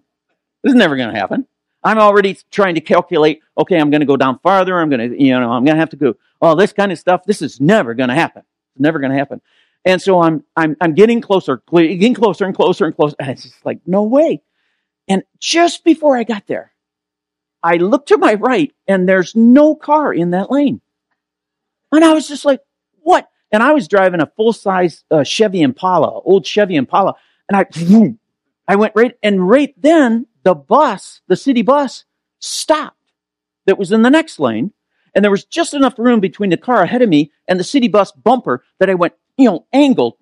This 0.63 0.73
is 0.73 0.79
never 0.79 0.97
going 0.97 1.13
to 1.13 1.21
happen. 1.21 1.47
I'm 1.85 1.99
already 1.99 2.39
trying 2.51 2.77
to 2.77 2.81
calculate, 2.81 3.41
okay, 3.59 3.79
I'm 3.79 3.91
going 3.91 4.01
to 4.01 4.07
go 4.07 4.17
down 4.17 4.39
farther. 4.39 4.79
I'm 4.79 4.89
going 4.89 5.11
to, 5.11 5.23
you 5.23 5.39
know, 5.39 5.51
I'm 5.51 5.65
going 5.65 5.75
to 5.75 5.81
have 5.81 5.91
to 5.91 5.97
go, 5.97 6.15
all 6.41 6.57
this 6.57 6.73
kind 6.73 6.93
of 6.93 6.99
stuff. 6.99 7.25
This 7.25 7.43
is 7.43 7.61
never 7.61 7.95
going 7.95 8.09
to 8.09 8.15
happen. 8.15 8.43
It's 8.75 8.81
never 8.81 8.99
going 8.99 9.13
to 9.13 9.19
happen. 9.19 9.41
And 9.85 10.01
so 10.01 10.23
I'm, 10.23 10.45
I'm, 10.57 10.77
I'm 10.81 10.95
getting 10.95 11.21
closer, 11.21 11.63
getting 11.73 12.15
closer 12.15 12.45
and 12.45 12.55
closer 12.55 12.87
and 12.87 12.95
closer. 12.95 13.17
And 13.19 13.31
it's 13.31 13.43
just 13.43 13.67
like, 13.67 13.81
no 13.87 14.05
way. 14.05 14.43
And 15.09 15.25
just 15.41 15.85
before 15.85 16.17
I 16.17 16.23
got 16.23 16.47
there, 16.47 16.73
I 17.63 17.77
looked 17.77 18.09
to 18.09 18.19
my 18.19 18.35
right 18.35 18.73
and 18.87 19.09
there's 19.09 19.35
no 19.35 19.75
car 19.75 20.15
in 20.15 20.31
that 20.31 20.51
lane. 20.51 20.81
And 21.91 22.05
I 22.05 22.13
was 22.13 22.29
just 22.29 22.45
like, 22.45 22.61
what? 23.01 23.29
And 23.51 23.63
I 23.63 23.73
was 23.73 23.89
driving 23.89 24.21
a 24.21 24.31
full 24.37 24.53
size 24.53 25.05
uh, 25.11 25.25
Chevy 25.25 25.63
Impala, 25.63 26.21
old 26.21 26.47
Chevy 26.47 26.77
Impala. 26.77 27.15
And 27.49 27.57
I, 27.57 28.15
I 28.73 28.77
went 28.77 28.95
right, 28.95 29.15
and 29.23 29.49
right 29.49 29.75
then 29.77 30.27
the 30.43 30.55
bus, 30.55 31.21
the 31.29 31.37
city 31.37 31.63
bus 31.63 32.05
stopped 32.39 32.97
that 33.67 33.79
was 33.79 33.93
in 33.93 34.03
the 34.03 34.11
next 34.11 34.39
lane. 34.39 34.73
And 35.15 35.23
there 35.23 35.31
was 35.31 35.45
just 35.45 35.75
enough 35.75 35.99
room 35.99 36.21
between 36.21 36.51
the 36.51 36.57
car 36.57 36.83
ahead 36.83 37.03
of 37.03 37.09
me 37.09 37.33
and 37.47 37.61
the 37.61 37.65
city 37.65 37.89
bus 37.89 38.13
bumper 38.13 38.65
that 38.79 38.89
I 38.89 38.95
went, 38.95 39.13
you 39.37 39.45
know, 39.45 39.67
angled. 39.73 40.17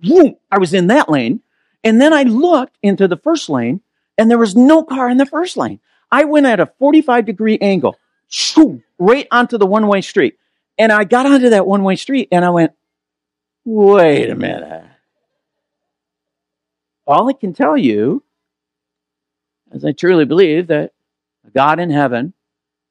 I 0.51 0.59
was 0.59 0.75
in 0.75 0.89
that 0.89 1.09
lane. 1.09 1.41
And 1.85 2.01
then 2.01 2.13
I 2.13 2.25
looked 2.25 2.77
into 2.83 3.07
the 3.07 3.17
first 3.17 3.49
lane 3.49 3.81
and 4.19 4.31
there 4.31 4.39
was 4.39 4.57
no 4.57 4.83
car 4.83 5.09
in 5.09 5.17
the 5.17 5.27
first 5.27 5.57
lane. 5.57 5.81
I 6.11 6.25
went 6.25 6.47
at 6.47 6.61
a 6.61 6.67
45 6.67 7.25
degree 7.25 7.57
angle, 7.61 7.97
shoo, 8.29 8.83
right 8.99 9.27
onto 9.31 9.59
the 9.59 9.67
one 9.67 9.87
way 9.87 10.01
street. 10.01 10.37
And 10.77 10.91
I 10.91 11.05
got 11.05 11.27
onto 11.27 11.51
that 11.51 11.67
one 11.67 11.85
way 11.85 11.97
street 11.97 12.29
and 12.33 12.45
I 12.45 12.51
went, 12.51 12.73
wait 13.65 14.29
a 14.29 14.35
minute. 14.35 14.85
All 17.07 17.29
I 17.29 17.33
can 17.33 17.53
tell 17.53 17.77
you 17.77 18.25
is 19.73 19.85
I 19.85 19.93
truly 19.93 20.25
believe 20.25 20.69
that 20.69 20.93
God 21.55 21.81
in 21.81 21.91
heaven 21.91 22.35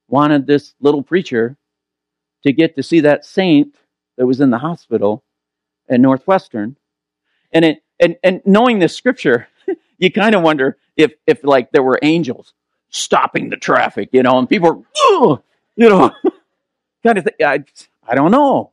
wanted 0.08 0.48
this 0.48 0.74
little 0.80 1.04
preacher 1.04 1.58
to 2.44 2.54
get 2.54 2.76
to 2.76 2.84
see 2.84 3.02
that 3.02 3.26
saint 3.26 3.76
that 4.18 4.26
was 4.26 4.42
in 4.42 4.50
the 4.50 4.58
hospital 4.58 5.24
at 5.90 6.00
Northwestern. 6.00 6.76
And 7.52 7.66
it 7.66 7.84
and, 8.00 8.16
and 8.24 8.42
knowing 8.46 8.80
this 8.80 8.96
scripture, 8.96 9.48
you 9.98 10.12
kind 10.12 10.36
of 10.36 10.42
wonder 10.42 10.78
if 10.96 11.14
if 11.28 11.44
like 11.44 11.72
there 11.72 11.84
were 11.84 12.00
angels 12.02 12.54
stopping 12.90 13.50
the 13.50 13.58
traffic, 13.58 14.10
you 14.14 14.24
know, 14.24 14.40
and 14.40 14.50
people 14.50 14.86
are, 15.06 15.42
you 15.76 15.90
know, 15.90 16.12
kind 17.04 17.18
of 17.18 17.24
thing. 17.24 17.34
I, 17.46 17.64
I 18.08 18.16
don't 18.16 18.32
know. 18.32 18.72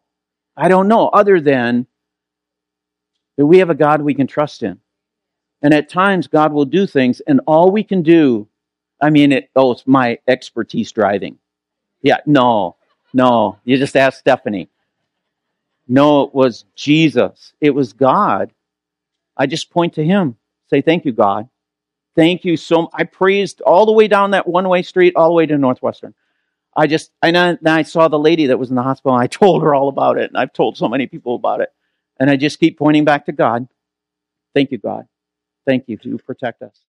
I 0.57 0.68
don't 0.68 0.88
know, 0.88 1.09
other 1.09 1.38
than 1.38 1.86
that 3.36 3.44
we 3.44 3.59
have 3.59 3.68
a 3.68 3.74
God 3.74 4.00
we 4.00 4.14
can 4.14 4.26
trust 4.26 4.62
in. 4.62 4.80
And 5.62 5.72
at 5.72 5.88
times, 5.88 6.26
God 6.26 6.52
will 6.52 6.64
do 6.64 6.86
things, 6.86 7.20
and 7.20 7.40
all 7.46 7.70
we 7.70 7.82
can 7.82 8.02
do, 8.02 8.48
I 9.00 9.11
mean, 9.11 9.32
it, 9.32 9.50
oh, 9.57 9.72
it's 9.72 9.86
my 9.86 10.18
expertise 10.28 10.92
driving. 10.92 11.38
Yeah, 12.02 12.18
no, 12.26 12.76
no. 13.12 13.59
You 13.64 13.76
just 13.78 13.96
ask 13.96 14.18
Stephanie. 14.18 14.68
No, 15.88 16.22
it 16.22 16.34
was 16.34 16.64
Jesus. 16.74 17.52
It 17.61 17.70
was 17.70 17.92
God. 17.92 18.52
I 19.36 19.46
just 19.46 19.70
point 19.70 19.94
to 19.94 20.04
Him. 20.04 20.36
Say, 20.68 20.82
thank 20.82 21.04
you, 21.04 21.12
God. 21.12 21.48
Thank 22.14 22.44
you 22.44 22.57
so 22.57 22.82
much. 22.82 22.90
I 22.94 23.04
praised 23.04 23.61
all 23.61 23.86
the 23.86 23.92
way 23.92 24.09
down 24.09 24.32
that 24.32 24.48
one 24.48 24.68
way 24.68 24.82
street, 24.82 25.14
all 25.16 25.28
the 25.28 25.34
way 25.34 25.46
to 25.46 25.59
Northwestern. 25.59 26.14
I 26.74 26.86
just, 26.86 27.11
and 27.22 27.36
then 27.36 27.59
I 27.66 27.82
saw 27.82 28.09
the 28.09 28.18
lady 28.18 28.46
that 28.46 28.59
was 28.59 28.70
in 28.70 28.76
the 28.76 28.82
hospital. 28.82 29.14
And 29.14 29.22
I 29.22 29.26
told 29.28 29.62
her 29.62 29.74
all 29.74 29.88
about 29.88 30.18
it. 30.18 30.30
And 30.30 30.38
I've 30.38 30.52
told 30.52 30.76
so 30.76 30.88
many 30.88 31.07
people 31.07 31.34
about 31.34 31.61
it. 31.61 31.70
And 32.18 32.30
I 32.30 32.36
just 32.36 32.59
keep 32.59 32.78
pointing 32.78 33.04
back 33.04 33.26
to 33.26 33.32
God. 33.32 33.68
Thank 34.54 34.72
you, 34.72 34.78
God. 34.78 35.07
Thank 35.66 35.84
you 35.88 35.98
to 35.98 36.18
protect 36.18 36.62
us. 36.62 36.86